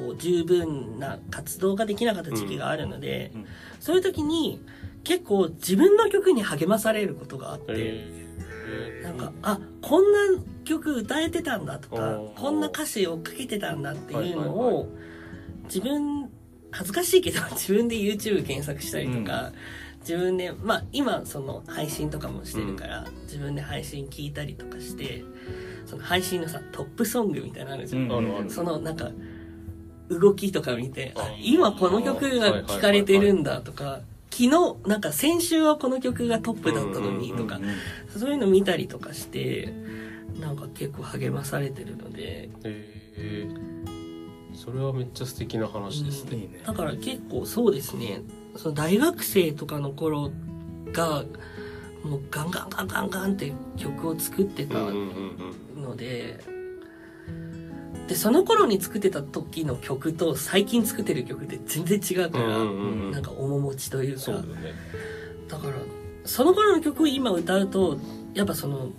[0.06, 3.46] こう十分な活動ができなかった時期があるので、うん
[3.80, 4.62] そういう時に
[5.04, 10.20] 結構自分の曲に励まされることがあって、えなんかあこんな
[10.64, 14.88] 曲歌えてたんだとかこんな歌詞をかけてたんだっていうのはいはいを
[15.64, 16.30] 自分
[16.70, 19.52] 恥ずかしいけど 自分で YouTube 検索したりとか、
[20.02, 25.24] 自分でまあ今その配信とかもしてるから、自分で配信聞いたりとかして
[25.92, 29.12] その配信のさトップソングみたいなのあるじゃん、うんそのなんか
[30.08, 34.50] 動きとか見て今この曲が聴かれてるんだとか昨日
[34.86, 37.72] なんか先週はこの曲がトップだったのにとかうんうん
[38.20, 39.74] そういうの見たりとかして
[40.40, 42.50] なんか結構励まされてるので。
[42.64, 43.50] え
[44.54, 46.62] それはめっちゃ素敵な話ですね、いいね。
[46.64, 48.22] だから結構そうですね。
[48.58, 50.30] その大学生とかの頃
[50.92, 51.24] が
[52.04, 55.62] もうガンガンガンガンガンって曲を作ってたうんうんうん
[55.92, 56.40] ので、
[58.08, 63.12] でその頃に作ってた時の曲と最近作ってる曲って全然違うから、うんうんうんうん。
[63.12, 64.22] なんか面持ちというか。
[64.22, 64.74] そうだよね。
[65.48, 65.74] だから
[66.26, 67.98] その頃の曲を今歌うと
[68.34, 68.90] やっぱその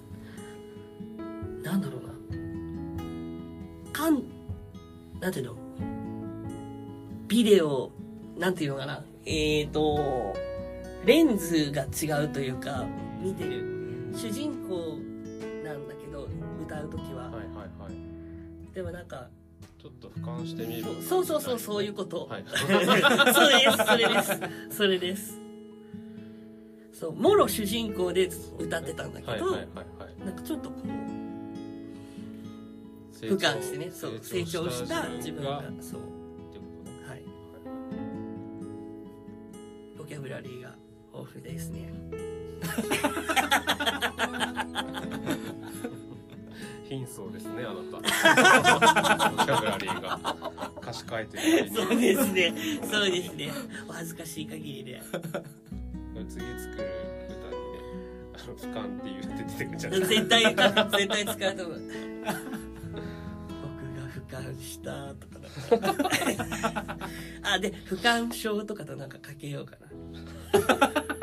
[1.62, 2.08] なんだろうな。
[3.92, 4.22] かん
[5.20, 5.54] なんていうの？
[7.28, 7.90] ビデオ
[8.38, 9.04] なんていうのかな。
[9.24, 10.34] えーと
[11.04, 12.86] レンズが違うというか
[13.20, 14.12] 見てる。
[14.14, 14.98] 主人公
[16.92, 17.44] 時は、はいはい
[17.78, 17.94] はい。
[18.74, 19.28] でもなんか
[19.78, 20.84] ちょっと俯瞰してみる。
[21.02, 22.44] そうそうそうそういうこと、はい。
[22.54, 22.76] そうで
[23.70, 24.40] すそれです。
[24.76, 25.38] それです。
[26.92, 29.62] そうもろ主人公で歌ってたんだけど、はいはいはいは
[30.08, 30.14] い。
[30.24, 30.88] なんかちょっとこう
[33.12, 35.58] 成俯瞰してねそう成長した自分が。
[35.58, 36.00] ってそう。
[36.00, 36.06] こ
[36.52, 36.66] とね。
[37.08, 37.22] はい。
[39.98, 40.76] ボキャブラリーが
[41.12, 41.92] 豊富ですね
[46.92, 49.30] 貧相ですねあなた。
[49.30, 50.20] ボ キャブラリーが。
[50.82, 52.54] 歌詞書いてるそうですね。
[52.90, 53.50] そうですね。
[53.88, 55.00] お恥ずかしい限りで。
[56.28, 56.84] 次作る
[57.30, 57.78] 歌にね
[58.34, 60.00] あの俯瞰って言って出てくるんじゃない。
[60.00, 61.80] 絶対絶対使うと思う。
[63.62, 65.40] 僕が俯瞰したとか
[67.42, 71.21] あで不感症とかとなんかかけようかな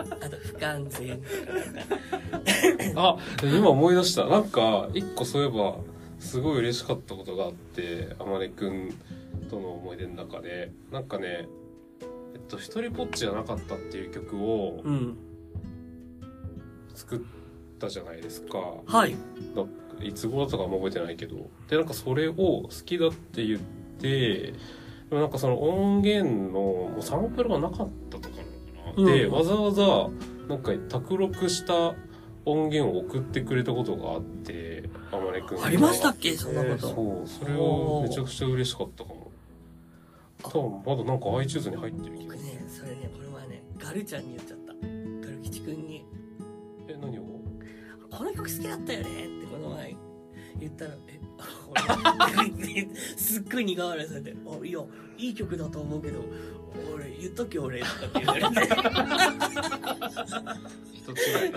[0.59, 1.21] 完全
[2.95, 4.25] あ今思い出した。
[4.25, 5.77] なんか一個そういえば
[6.19, 8.93] すごい嬉しかったことがあってあまねくん
[9.49, 10.71] との思い出の中で。
[10.91, 11.47] なんかね
[12.33, 15.17] えっと「一人ぽっちじゃなかった」っていう曲をうん。
[16.93, 17.19] 作っ
[17.79, 18.57] たじゃないですか。
[18.85, 19.15] はい。
[20.01, 21.49] いつ頃だったかも覚えてないけど。
[21.69, 23.59] でなんかそれを好きだって言っ
[23.99, 24.53] て
[25.09, 28.41] でもなんかその音源のもうサンプルがなかったとかな
[28.91, 29.33] のかな、でうん。
[29.33, 30.09] わざわざ
[30.49, 31.93] なんか卓録した
[32.45, 36.35] 音源を送ってくれたことがあってあまねくんがありましたっけ？
[36.35, 37.27] そんなこと、そう。
[37.27, 39.31] それをめちゃくちゃ嬉しかったかも。
[40.41, 42.49] 多分まだなんか iTunes に入ってる気がする。
[42.51, 44.73] 僕ねそれねこれはねガルちゃんに言っちゃった。
[44.73, 46.05] ガル吉くんに。
[46.87, 47.21] え何を
[48.09, 49.95] 「この曲好きだったよね」ってこの前
[50.59, 51.19] 言ったら「え
[51.69, 54.79] 俺 すっごい苦笑いされて「あいや
[55.17, 56.21] いい曲だと思うけど
[56.93, 58.49] 俺言っとけ俺」とかって言われて。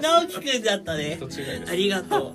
[0.01, 1.19] 直樹くんだったね。
[1.69, 2.35] ありがとう。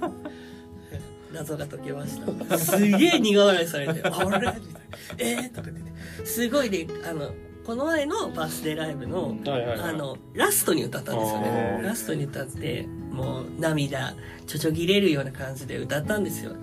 [1.33, 2.19] 謎が解けまし
[2.49, 2.57] た。
[2.57, 4.53] すげえ苦笑いされて「あれ?」みたいな
[5.17, 7.33] 「えー?」とかってねすごいねあの
[7.65, 9.79] この前のバースデーライブの、はいはいはい。
[9.89, 11.85] あのラストに歌ったんですよあねー。
[11.85, 14.15] ラストに歌ってもう涙
[14.45, 16.51] ちょちょぎれるような感じで歌ったんですよ。
[16.51, 16.53] う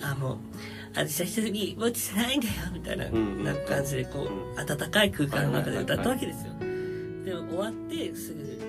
[0.00, 0.04] ん。
[0.04, 0.36] あもう
[0.94, 3.44] 私は一人にぼっちじゃないんだよみたいな,、ん。
[3.44, 4.58] なんか感じでこう、うん。
[4.58, 6.52] 温かい空間の中で歌ったわけですよ、
[7.24, 8.60] で終わってすぐ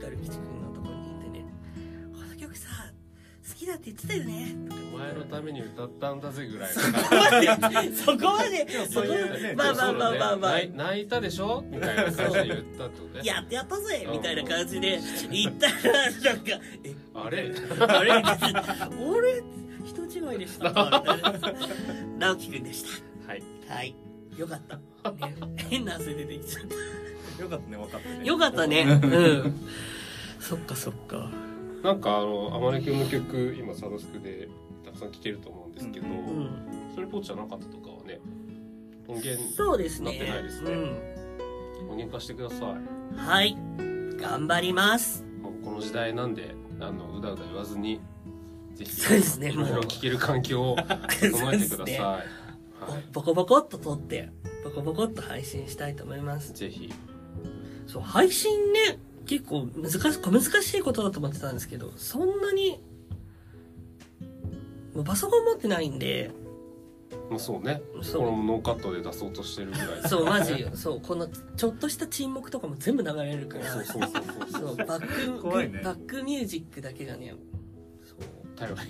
[0.00, 1.44] ガル吉君のところに行ってね
[2.14, 2.68] 「この曲さ
[3.48, 7.96] 好きだって言ってたよね」とかお前のために歌ったんだぜぐらいの。
[7.96, 10.52] そこまでそこそういうねまあまあまあまあまあ。
[10.52, 13.20] 泣い泣いたでしょみたいな感じで言ったとね。
[13.22, 14.98] やってやったぜみたいな感じで
[15.30, 16.94] 言ったらなんか「え？
[17.14, 17.52] あれ？
[17.80, 18.22] あれ？
[19.04, 19.42] 俺
[20.30, 20.72] 人違いでした。
[22.18, 22.84] 直樹くんでし
[23.26, 23.42] はい。
[23.66, 23.94] たはい。
[24.36, 24.60] よかっ
[25.02, 25.34] た、ね、
[25.68, 26.64] 変な汗出てきちゃっ
[27.36, 27.42] た。
[27.42, 28.24] よかったね分かってね。
[28.24, 29.00] よかったね。
[29.02, 29.06] う
[29.48, 29.60] ん。
[30.38, 31.30] そっかそっか。
[31.82, 34.48] なんかあの天音くんの曲今サブスクで
[34.84, 36.50] たくさん聴けると思うんですけど、うん。
[36.94, 38.20] それポッチじゃなかったとかはね
[39.08, 40.10] 音源そうですね。
[40.10, 40.72] なってないですね。
[40.72, 41.90] うん。
[41.90, 43.16] 音源化してください。
[43.16, 43.56] はい。
[44.18, 45.24] 頑張ります。
[45.42, 48.00] もうこの時代なんであのうだうだ言わずに
[48.84, 50.76] ぜひそうですねいろいろ聴ける環境を
[51.20, 52.24] 整えてください、はい。
[53.12, 54.30] ボコボコっと撮って
[54.64, 56.52] ボコボコっと配信したいと思います。
[56.52, 56.92] ぜひ。
[57.86, 62.80] そう配信ね結構難し小難しいことだと思ってたんですけどそんなに
[64.94, 66.30] もうパソコン持ってないんで
[67.28, 67.82] まあそうね。
[68.02, 68.22] そう。
[68.22, 70.08] このノーカットで出そうとしてるぐらい。
[70.08, 73.66] そうマジそうこのちょっとした沈黙とかも全部流れるから。
[73.66, 74.12] そうそうそう
[74.50, 74.86] そうそう。
[74.86, 75.80] バック怖いね。
[75.84, 77.38] バックミュージックだけがねそう
[78.60, 78.80] 頼り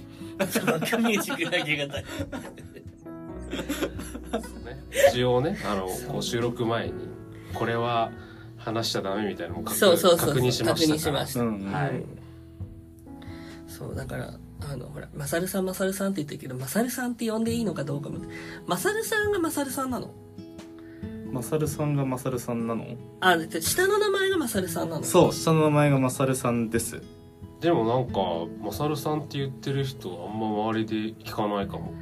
[0.51, 2.05] そうバックミュージックだけが大ね
[5.13, 6.93] 一応ねあのこう収録前に
[7.55, 8.11] これは
[8.59, 10.29] 話しちゃダメみたいなのも確そうそうそう。
[10.29, 11.73] 確認しました確認しましたうんうん。
[11.73, 12.05] はい
[13.69, 14.35] そうだから
[14.71, 18.19] あのほらマサルさんマサルさんって言ってるけどマサルさんって呼んでいいのかどうかも
[18.67, 20.13] マサルさんがマサルさんなの？
[21.33, 22.85] マサルさんがマサルさんなの？
[23.21, 25.03] あで下の名前がマサルさんなの？
[25.05, 27.01] そう下の名前がマサルさんです
[27.61, 28.21] でもなんか
[28.63, 31.93] マサルさんって言ってる人あんま周りで聞かないかも。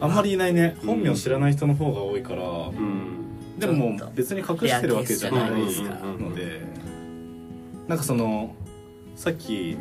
[0.00, 0.76] あんまりいないね。
[0.84, 3.58] 本名知らない人の方が多いから、うん。
[3.58, 6.62] でも別に隠してるわけじゃないので。
[7.86, 8.54] なんかその
[9.14, 9.76] さっき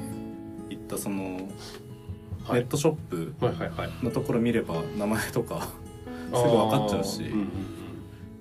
[0.69, 1.49] 言ったその
[2.43, 2.59] はい。
[2.59, 3.33] ネットショップ
[4.03, 5.69] のところ見れば名前とかす
[6.31, 7.23] ぐ分かっちゃうし。
[7.23, 7.49] うんうん。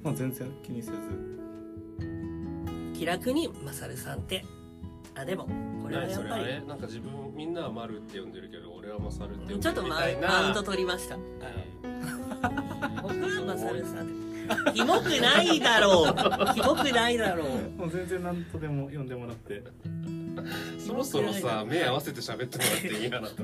[0.03, 0.99] まあ全然気にせず。
[2.93, 4.45] 気楽にマサルさんって
[5.15, 6.45] あでもこうんれはやっぱり。
[6.47, 6.61] れ？
[6.67, 11.17] なんか自分みんなは丸って呼んでるけど俺はマサルって呼んちょっとマでるみたいなマウント取りました。
[13.03, 16.55] 僕はマサルさんでキモくないだろう。
[16.55, 17.49] キモくないだろう。
[17.79, 19.63] もう全然何とでも呼んでもらって。
[20.79, 23.43] そろそろさ目合わせて喋ってもらっていいあなた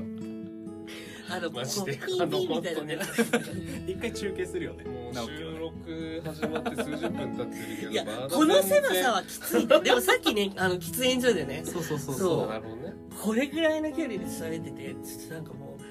[1.31, 2.81] あのマジでこうピンピンみたいな。
[2.83, 2.99] ね
[3.87, 4.83] 一回中継するよね。
[4.85, 9.67] もう収録始まって数十分経ってるけどいやこの狭さはきつい。
[9.67, 11.61] ねでもさっきねあの喫煙所でね。
[11.65, 12.45] そうそうそうそそう。
[12.45, 12.93] うなるほどね。
[13.21, 15.81] これぐらいの距離で喋っててちょっとなんかもう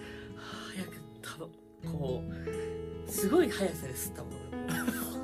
[0.73, 2.23] 早く多分こ
[3.07, 4.33] うすごい速さで吸ったもん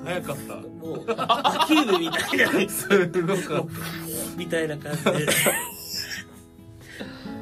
[0.05, 0.55] 早かった。
[0.57, 2.69] もうバキュームみたいな。
[2.71, 2.89] す
[3.23, 3.67] ごかっ
[4.37, 5.11] みたいな感じで。
[5.11, 5.15] た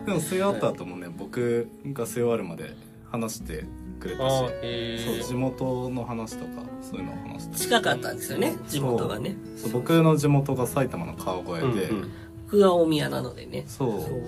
[0.07, 2.75] でも吸い終わった後もね僕が吸い終わるまで
[3.11, 3.65] 話して
[4.01, 7.57] くれたしあへそう地元の話とかそういうのを話して。
[7.59, 9.37] 近かったんですよね地元がね。
[9.57, 11.59] そう僕の地元が埼玉の川越で、
[11.91, 12.11] うんうん。
[12.45, 13.65] 僕は大宮なのでね。
[13.67, 13.91] そう。
[13.91, 14.01] そう。
[14.01, 14.23] なる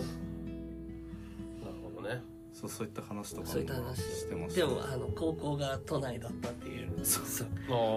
[1.95, 2.23] ほどね。
[2.53, 4.61] そそうそういった話とかそういった話してました。
[4.61, 6.91] でもあの高校が都内だったっていう。
[7.03, 7.25] そう。
[7.27, 7.49] そう。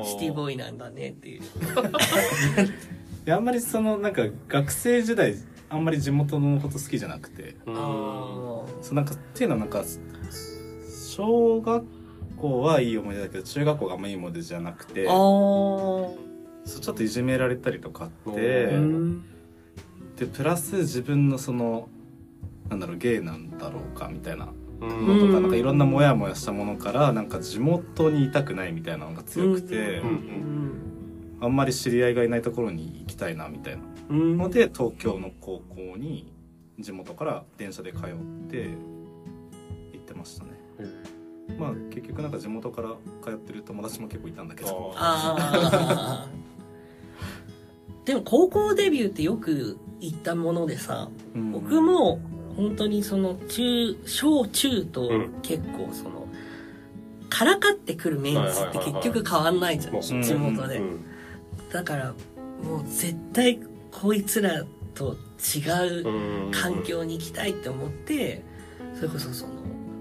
[0.01, 1.41] あシティボーイなんだねっていう。
[3.25, 5.35] いやあんまりそのなんか学生時代
[5.69, 7.55] あんまり地元のこと好きじゃなくて。
[7.65, 8.36] うんあ
[8.81, 9.83] そうなんかっていうのはなんか
[10.89, 11.85] 小学
[12.37, 16.15] 校はいい思い出だけど中学校があんまいい思い出じゃなくてそ
[16.65, 18.67] うちょっといじめられたりとかあって
[20.17, 21.89] でプラス自分のその
[22.69, 30.01] なんだろうゲイなんだろうかみたいなのとうんかなんかいろんなモヤモヤしたものからなんか地元にいたくないみたいなのが強くて
[31.39, 34.37] あんまり知り合いがいないところに行きたいなみたいなうん。
[34.37, 36.31] ので東京の高校に
[36.79, 38.03] 地元から電車で通っ
[38.49, 38.67] て
[39.93, 40.51] 行ってましたね。
[41.57, 44.93] まあ結局なんか地元から通ってる友達も結構いたんだけど。
[44.95, 46.29] ああ
[48.05, 51.51] でも高校デビューってよく言ったものでさうん。
[51.51, 52.19] 僕も
[52.55, 55.33] 本当にその中小中とうん。
[55.41, 56.27] 結構その
[57.29, 60.77] からかってくるメンツって結局変わんないじゃん地元で。
[60.77, 60.99] うん。
[61.71, 62.13] だから
[62.63, 63.59] もう絶対
[63.91, 64.63] こいつら
[64.97, 65.15] と
[65.55, 68.43] 違ううん環境に行きたいって思って
[68.95, 69.53] それこそその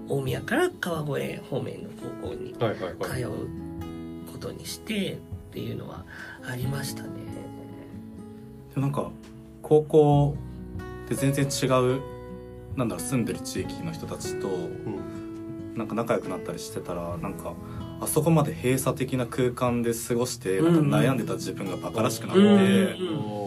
[0.09, 1.89] 大宮から川越方面の
[2.21, 5.17] 高校に通うことにしてっ
[5.51, 6.03] ていうのは
[6.49, 7.09] ありましたね。
[8.73, 9.11] でもなんか
[9.61, 10.35] 高校
[11.09, 12.01] で全然違う
[12.75, 15.17] なんだろう住んでる地域の人たちとうん。
[15.77, 17.53] なんか仲良くなったりしてたらなんか
[18.01, 22.49] あそこまで閉鎖的な空間で過ごしてなんか悩んでた自分がバカらしくなって、うん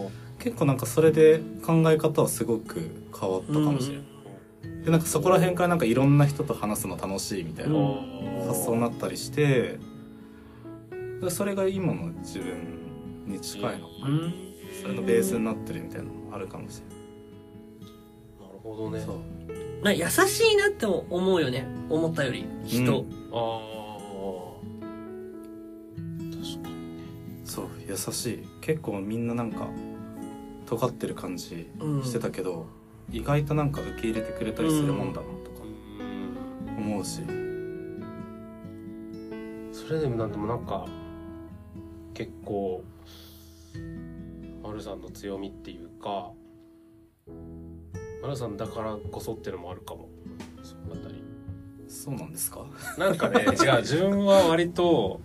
[0.05, 2.89] うん結構なんかそれで考え方はすごく
[3.19, 8.47] 変わったかもしれない、でなんかそこら辺からなんかいろんな人と話すの楽しいみたいなうん。
[8.47, 9.77] 発想になったりして
[11.21, 14.33] でそれが今の自分に近いのうん。
[14.81, 16.81] それのベースになってるみたいなのもあるかもし
[18.39, 18.99] なるほどね。
[18.99, 21.67] れな優しいなって思うよね。
[21.89, 23.09] 思ったより人、うん。
[23.31, 23.67] ああ
[26.31, 28.47] 確かにそう優しい。
[28.61, 29.67] 結構みんななんか
[30.71, 32.03] 尖ってる感じうん。
[32.03, 32.65] してたけど、
[33.11, 35.65] 意外となんか受け入れてくれたりするもんだなとか
[36.77, 37.21] うん思うし、
[39.73, 40.85] それでもなんでもなんか
[42.13, 42.83] 結構
[44.63, 46.31] 丸さんの強みっていうか
[48.21, 50.07] 丸さんだからこそっていうのもあるかも。
[50.63, 51.21] そのあたり。
[51.87, 52.65] そうなんですか？
[52.97, 53.81] なんかね 違う。
[53.81, 55.19] 自分は割と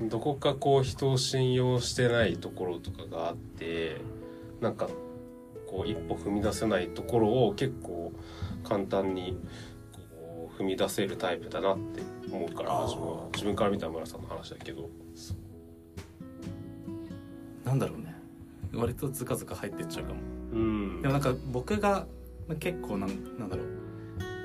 [0.00, 4.00] どこかこう人を信用してないところとかがあって
[4.60, 4.88] なんか
[5.66, 8.12] こう一歩踏み出せないところを結構
[8.64, 9.38] 簡単に
[9.92, 12.00] こう踏み出せるタイプだなって
[12.32, 13.28] 思うから自分は。
[13.32, 14.88] 自分から見た村さんの話だけど。
[17.64, 18.14] なんだろうね。
[18.74, 20.20] 割とズカズカ入ってっちゃうかも。
[20.52, 21.02] うん。
[21.02, 22.06] でもなんか僕が
[22.60, 23.66] 結構なんなんだろう。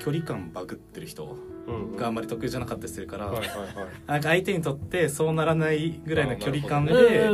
[0.03, 3.68] 距離感バグってる人うんがあんまり得意じゃなかったりするから、はいはいはい。
[4.05, 7.30] なんか相手にとってそうならないぐらいの距離感あで、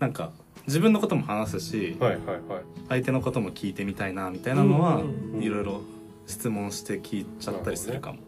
[0.00, 0.32] なんか
[0.66, 2.40] 自分のことも話すし、はいはいはい。
[2.88, 5.04] 相手のことも聞いてみたいなみたいなのは、う
[5.38, 5.80] んいろいろ
[6.26, 8.18] 質問して聞いちゃったりするかも、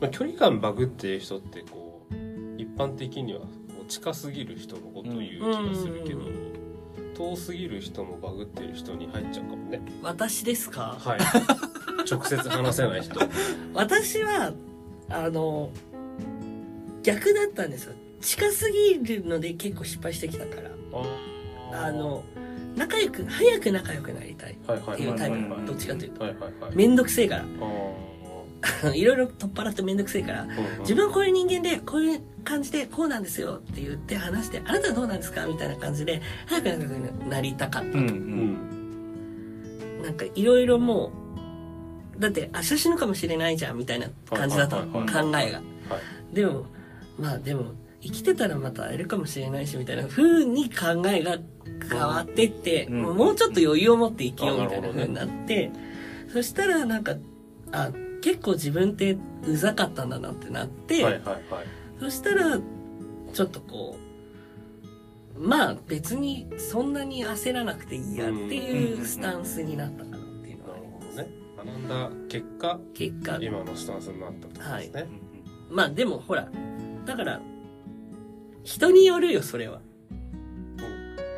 [0.00, 2.14] まあ、距離感バグっていう人ってこう
[2.60, 3.46] 一般的にはこ
[3.82, 6.22] う近すぎる人のことを言う気がするけど、う
[7.16, 9.80] 遠すぎる人もバグってる人に入っちゃうかもね。
[10.02, 10.96] 私ですか？
[10.98, 11.20] はい。
[12.10, 13.20] 直接話せない人。
[13.72, 14.52] 私は
[15.08, 15.70] あの
[17.04, 20.70] 逆だったんですよ近すぎるので結構失敗してきたから。
[21.72, 22.22] あの
[22.76, 26.24] 仲良く早く仲良くなりたいっていうタイプ、どっちかというと。
[26.24, 26.76] はいはいはい。
[26.76, 27.44] めんどくせえから。
[28.84, 30.44] あいろいろ取っ払ってめんどくせえから。
[30.46, 36.92] ー自分はこういう人間でこういう感じでこうなんですよって言って話してあなたはどうなんですかみたいな感じで早く仲良く
[37.28, 40.00] なりたかったと、うんううん。
[40.00, 41.12] んなんかいろいろも
[42.18, 44.92] うだって明日死ぬかもしれないじゃんみたいな感じだったの。
[44.92, 45.38] 考えが。
[45.38, 45.42] は
[46.32, 46.34] い。
[46.34, 46.66] でも
[47.18, 47.72] まあでも
[48.04, 51.38] 生きてたらまた会えるかもしれないしみたいな風に考えが
[51.88, 53.02] 変わってって、うん。
[53.02, 55.70] もうちょっと余裕を持って生きようみたいな風になって、
[56.30, 57.16] そしたらなんか
[57.72, 57.90] あ
[58.20, 61.40] 結構自分ってうざかったんだなってなって、はいはいはい。
[61.98, 62.58] そしたら
[63.32, 63.96] ちょっとこ
[65.36, 71.28] うまあ別にそんなに焦らなくていいやっていうスタンスになったかなっていうのなはるほどね。
[71.56, 73.38] 学んだ結果結果。
[73.40, 75.08] 今のスタンスになったってことですね、
[75.70, 76.48] まあでもほら
[77.06, 77.40] だから
[78.64, 79.80] 人によるよそれは。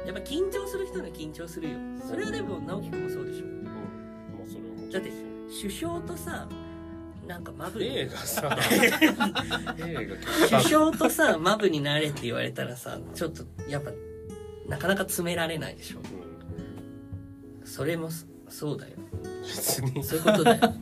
[0.06, 1.76] やっぱ緊張する人には緊張するよ。
[2.08, 3.44] それはでも直樹君もそうでしょ。
[3.44, 5.10] うん、もうそれはだって
[5.60, 6.48] 首相とさ
[7.26, 8.56] なんかマブに映画さ。
[10.48, 13.90] 首相とさマブになれって言われたらさちょっとやっぱ
[14.68, 15.98] なかなか詰められないでしょ。
[15.98, 16.02] う
[17.68, 18.92] それもそそうだよ。
[18.96, 20.04] ん別に。
[20.04, 20.60] そういうことだよ。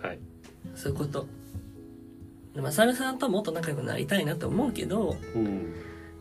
[0.00, 0.18] はい。
[0.74, 1.26] そういうこと
[2.56, 5.74] でマサルさんとはもっと仲良くなりたいなと思うけどうん。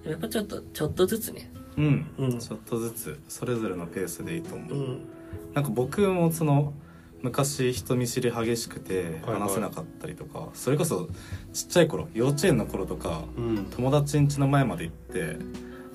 [0.03, 1.49] やっぱちょっとちょっとずつね。
[1.77, 2.39] うん、うん。
[2.39, 5.05] ちょっとずつそれぞれのペースでいいと思う、うん。
[5.53, 6.73] なんか僕もその
[7.21, 9.39] 昔人見知り激しくてはいはい。
[9.39, 11.07] 話せなかったりとか、それこそ
[11.53, 13.65] ちっちゃい頃幼稚園の頃とかうん。
[13.71, 15.37] 友達ん家の前まで行って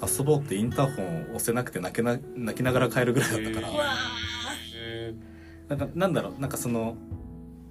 [0.02, 3.84] 遊ぼうってインターホンを押せなくて泣けな泣きながら帰るぐらいだったから、へうわ
[4.74, 5.14] え
[5.68, 6.96] なんかなんだろうなんかその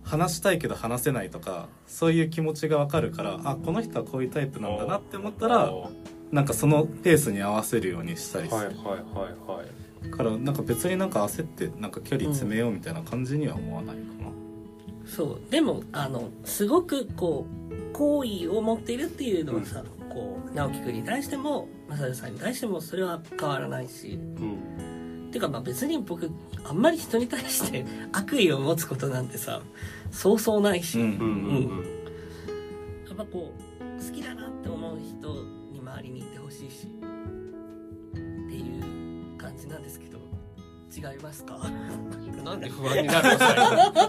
[0.09, 5.89] 話したいけど話せないとかそういう気持ちがわかるからあこの人はこういうタイプなんだなって思ったらは
[6.31, 8.61] なんかそのペースに合わせるようにしたりする。
[8.61, 9.63] いはいはいは
[10.05, 10.09] い。
[10.11, 14.29] からなんか別になんか焦ってなんか距離詰めようみたいな感じには思わないかな、
[15.05, 15.51] そう。
[15.51, 24.19] でもあのすごくこう好意を持っているっていうのはさ、こう直樹君に対してもマサルさんに対してもそれは変わらないし。
[24.39, 24.99] うん。
[25.31, 26.31] ていうかまあ別に僕
[26.63, 29.61] あんまり人に対して 悪意を持つことなんてさ
[30.11, 31.05] そうそうないし、うん。
[31.05, 31.25] うんう
[31.83, 31.85] ん
[33.07, 35.43] やっぱこう好きだなって思う人
[35.73, 36.87] に周りにいてほしいし。
[36.87, 36.89] っ
[38.15, 38.17] て
[38.55, 40.19] いう感じなんですけど。
[40.95, 41.55] 違いますか？
[41.55, 41.69] う
[42.41, 43.39] んなんで不安になるの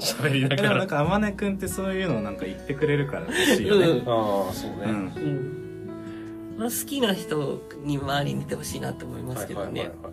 [0.00, 0.70] 喋りなでがら。
[0.70, 4.08] もなんか天音くんってそういうのなんか言ってくれるから嬉しいよね、うん。
[4.08, 4.92] ああそうね、うん。
[4.92, 6.56] うん。
[6.58, 10.10] まあ、好きな人に周りにいてほしいなって思いますけどね、はいはいはいは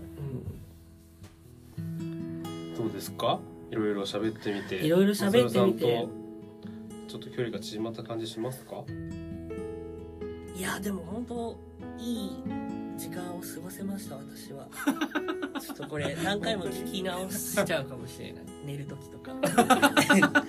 [2.74, 2.78] い。
[2.78, 3.40] どうですか？
[3.72, 4.76] いろいろ喋ってみて。
[4.76, 6.08] いろいろ喋ってみて。
[7.08, 8.84] ちょっと距離が縮まった感じしますか？
[10.56, 11.58] いやでも本当
[12.00, 12.30] いい
[12.98, 14.68] 時間を過ごせました私は。
[15.62, 18.44] ちょっとこれ何回も聞き直しちゃうかもしれない。
[18.66, 19.34] 寝る時とか。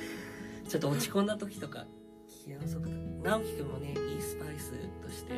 [0.68, 1.86] ちょっと落ち込んだ時とか
[2.28, 5.32] 聞き直そうかな直樹くんもねいいスパイスとして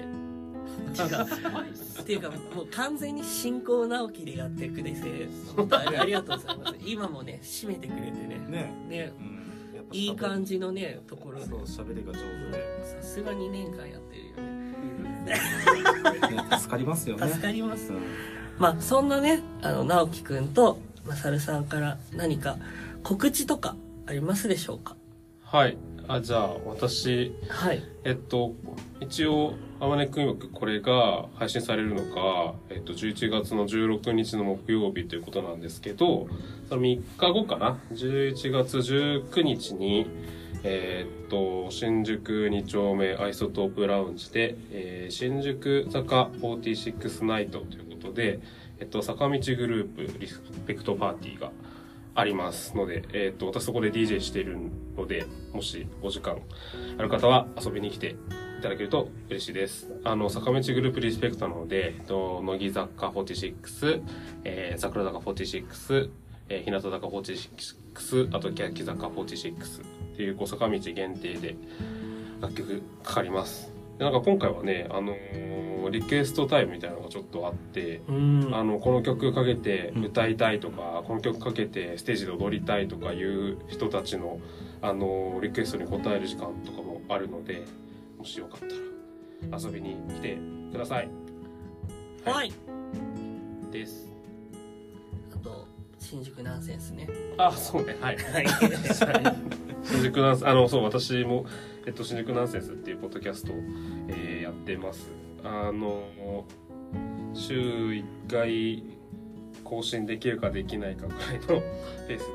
[2.01, 6.77] っていうかもう完全に進行直樹でやってくれて本当ありがとうございます。
[6.85, 8.39] 今もね締めてくれてね。
[8.49, 8.75] ね。
[8.89, 9.13] ね。
[9.19, 9.41] うん。
[9.93, 11.47] いい感じのねところで。
[11.47, 14.61] そう喋りが上手で、さすが2年間やってるよね。
[15.25, 15.37] ね、
[16.59, 17.29] 助かりますよね。
[17.29, 17.93] 助かります。
[17.93, 18.01] うん。
[18.59, 22.57] まあそんなねあの直樹くんとまさるさんから何か
[23.03, 23.75] 告知とか
[24.07, 24.97] ありますでしょうか？
[25.43, 25.77] はい
[26.13, 27.81] あじゃあ私はい。
[28.03, 28.55] えっと
[28.99, 36.27] 一応あまねくんよくこれが配信されるのが、えっと、11月の16日の木曜日ということなんですけど
[36.69, 40.11] その3日後かな？11月19日に
[40.65, 48.41] えーっと新宿2丁目アイソトープラウンジで、えー新宿坂46ナイトということで、
[48.81, 51.53] えっと、坂道グループリスペクトパーティーが
[52.15, 54.59] ありますので、えーっと私そこで DJ している
[54.97, 56.39] のでもしお時間
[56.99, 58.17] ある方は遊びに来て
[58.61, 59.91] いただけると嬉しいです。
[60.05, 64.03] あの、坂道グループリスペクトなので、えっと、乃木坂46、
[64.45, 66.11] えー、桜坂46、
[66.51, 69.55] えー、日向坂46、あと欅坂46
[70.13, 71.57] っていう、こう、坂道限定で
[72.43, 73.73] 楽曲かかります。
[74.01, 84.39] でなんか今回はね、あのーリクエストタイムみたいなのがちょっとあって、うんあの、この曲かけて歌いたいとか、この曲かけてステージで踊りたいとかいう人たちの、
[84.83, 87.65] あの、リクエストに応える時間とかもあるので、
[88.19, 90.39] もしよかったら遊びに来て
[90.71, 91.09] ください。
[92.25, 92.53] はい
[93.73, 94.13] です。
[95.35, 95.67] あと
[95.99, 97.97] 新宿ナンセンスねあ、そうね。
[98.01, 98.17] はい。
[98.17, 98.47] はい
[99.83, 101.47] 新宿ナンス、あの、そう、私も、
[101.87, 103.57] えっと、新宿ナンセンスっていうポッドキャストを、
[104.09, 105.09] えーやってます。
[105.45, 106.03] あの、
[107.35, 108.83] 週1回
[109.65, 111.47] 更新できるかできないかぐらいの
[112.09, 112.27] ペース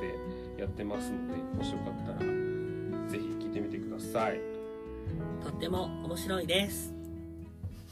[0.55, 2.31] でやってますので、もしよかったら、
[3.09, 4.39] ぜひ聞いてみてください。
[5.43, 6.93] とっても面白いです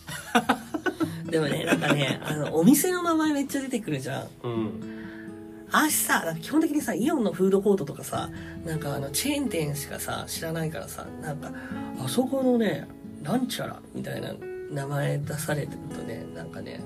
[1.29, 4.92] でもねなんかねあのお店の名前めっちゃ出てくるじゃんうん。
[5.73, 8.29] 私さなんか基本的にさイオンのフードコートとかさ
[8.63, 11.51] なんかあのチェーン店しかさ知らないからさなんか
[11.99, 12.87] あそこのね
[13.23, 14.33] なんちゃらみたいな
[14.71, 16.79] 名前出されてるとねなんかね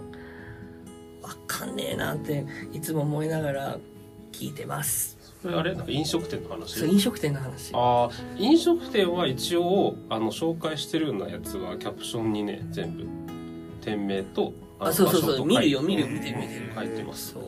[1.22, 3.78] わかんねえなっていつも思いながら
[4.32, 5.18] 聞いてます。
[5.44, 5.76] これあれ？
[5.76, 6.80] なんか飲食店の話？
[6.80, 7.72] そう飲食店の話。
[7.74, 13.06] ああ飲食店は一応あの紹介してるようなやつはキャプションにね全部
[13.82, 16.72] 店名とのあそうそうそう見るよ見る見てる見てる。
[16.74, 17.34] 書いてます。
[17.34, 17.44] そう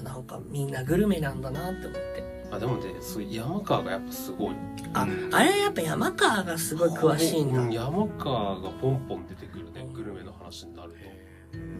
[0.00, 2.32] なんかみんなグルメなんだなって思って。
[2.50, 4.54] あでもねそういう山川がやっぱすごい。
[4.94, 7.60] ああれやっぱ山川がすごい詳しいんだ。
[7.60, 10.96] うん山川がポンポン出てくるねグルメの話になると。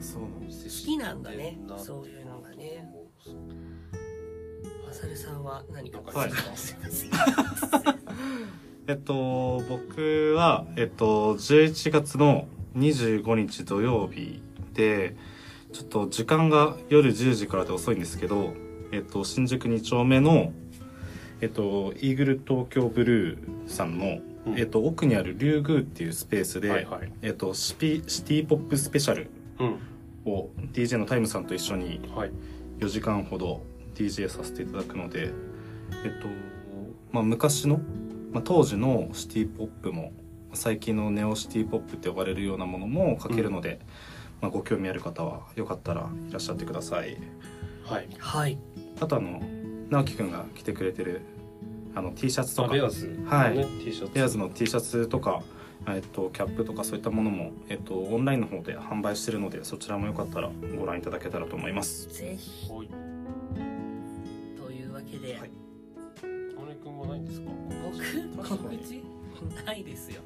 [0.01, 2.93] そうなんです好きなんだねなそういうのがね。
[4.87, 6.01] マサルさんは何か。
[6.13, 6.31] はい。
[8.89, 14.43] えっと僕はえっと11月の25日土曜日
[14.75, 15.17] で
[15.73, 18.55] ちょっと時間が夜10時からで遅いんですけど
[18.93, 20.53] えっと、新宿2丁目の、
[21.41, 24.59] えっと、イーグル東京ブルーさんの、うん。
[24.59, 27.11] えっと、奥にあるリュウグーっていうスペースで、はいはい。
[27.23, 29.79] えっと、シピシティポップスペシャルうん。
[30.31, 32.33] を DJ のタイムさんと一緒にはい。
[32.79, 33.63] 4時間ほど
[33.95, 35.31] DJ させていただくので、
[36.05, 36.29] えっと
[37.13, 37.81] まあ、昔の、
[38.31, 40.13] まあ、当時のシティポップも
[40.53, 43.81] 最近のネオシティポップって呼ばれるようなものも書けるので、
[44.43, 47.17] まあ、ご興味ある方はよかったらいらっしゃってください。
[47.85, 48.09] はい。
[48.19, 48.59] はい。
[49.01, 49.41] あとあの
[49.89, 51.23] 直樹くんが着てくれてる
[51.95, 52.69] あの T シャツとか。
[52.69, 53.57] あベアーズはい。
[53.57, 54.13] ね T シャツ。
[54.13, 55.43] ベアーズの T シャツとか、
[55.87, 62.09] えっと、キャップとかそういったものも、えっと、オンラインの方で販売してるのでそちらもよかったらご覧いただけたらと思います。
[62.09, 62.69] ぜひ。
[62.69, 62.89] はい。
[64.57, 65.51] というわけで、はい。
[66.21, 67.51] 金君はないんですか？
[68.43, 69.05] 僕告知
[69.65, 70.21] ないですよ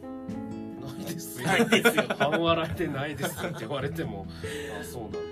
[1.05, 1.41] ないです。
[1.43, 2.05] よないですよ。
[2.19, 4.27] 半笑い でないですって言われても
[4.81, 5.19] あそうなんだ。
[5.19, 5.27] もう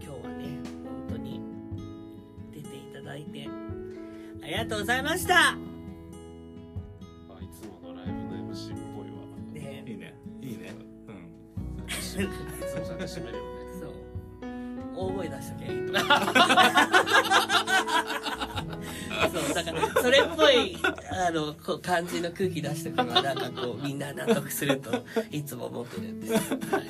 [0.00, 0.44] 今日はね
[0.84, 1.40] 本当に
[2.52, 3.48] 出ていただいて。
[4.42, 5.50] ありがとうございました。
[5.50, 5.56] あ
[7.40, 9.14] いつものライブの MC っぽいわ。
[9.54, 9.82] ね。
[9.86, 10.14] いいね。
[10.42, 10.74] いいね。
[11.08, 11.14] うん。
[11.84, 12.18] いつ
[12.78, 13.48] もそれで締めるよね。
[13.80, 13.90] そう。
[14.96, 15.92] 大声出しときゃいいと
[19.32, 20.76] そうだからそれっぽい
[21.10, 26.38] あのこう感じの空気出してくればなんかこうみんな納得するといつも思ってるんです、は
[26.80, 26.84] い、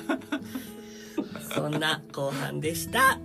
[1.53, 3.19] そんな後半でした。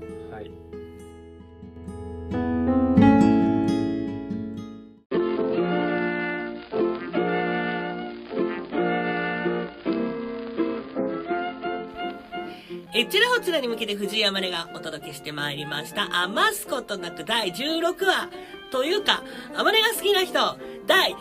[13.10, 16.22] ちらほちらに向けて藤井山根がお届けしてまいりました。
[16.22, 18.30] 余すことなく第16話
[18.70, 20.38] というか山根が好きな人
[20.86, 21.16] 第1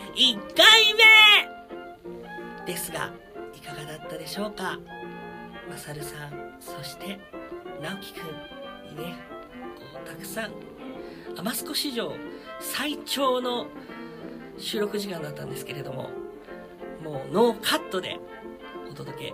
[0.53, 0.93] 回
[2.63, 3.11] 目ですが
[3.55, 4.77] いかがだったでしょうか？
[5.67, 7.19] まさるさんそして
[7.81, 9.15] 直樹くんにね
[9.75, 10.51] こうたくさん
[11.39, 12.13] アマスコ史上
[12.59, 13.65] 最長の
[14.59, 16.11] 収録時間だったんですけれども
[17.03, 18.19] もうノーカットで
[18.91, 19.33] お届け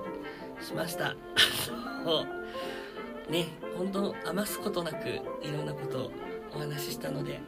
[0.63, 1.17] しました。
[3.29, 3.47] ね
[3.77, 6.11] 本当余すことなくいろんなことを
[6.55, 7.41] お話ししたので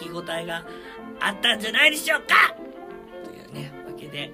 [0.00, 0.64] 聞き応えが
[1.20, 2.54] あったんじゃないでしょうか！
[3.24, 4.32] というねわけで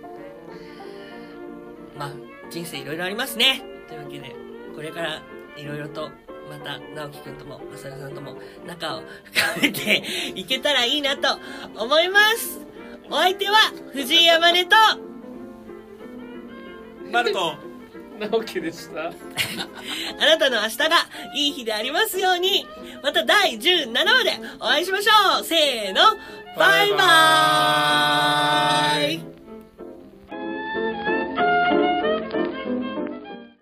[1.96, 2.12] まあ
[2.50, 3.62] 人生いろいろありますね。
[3.88, 4.36] というわけで
[4.74, 5.22] これから
[5.56, 6.10] いろいろと
[6.50, 8.36] また直樹くんともまさるさんとも
[8.66, 10.02] 仲を深めて
[10.34, 11.38] いけたらいいなと
[11.76, 12.60] 思います。
[13.10, 13.54] お相手は
[13.92, 14.76] 藤井山根と
[17.10, 17.73] マルト。
[18.18, 19.06] 直樹でした。
[19.06, 19.12] あ
[20.20, 20.86] なたの明日が
[21.36, 22.66] いい日でありますように。
[23.02, 25.44] また第17話でお会いしましょう。
[25.44, 26.00] せーの。
[26.56, 29.33] バイバーイ。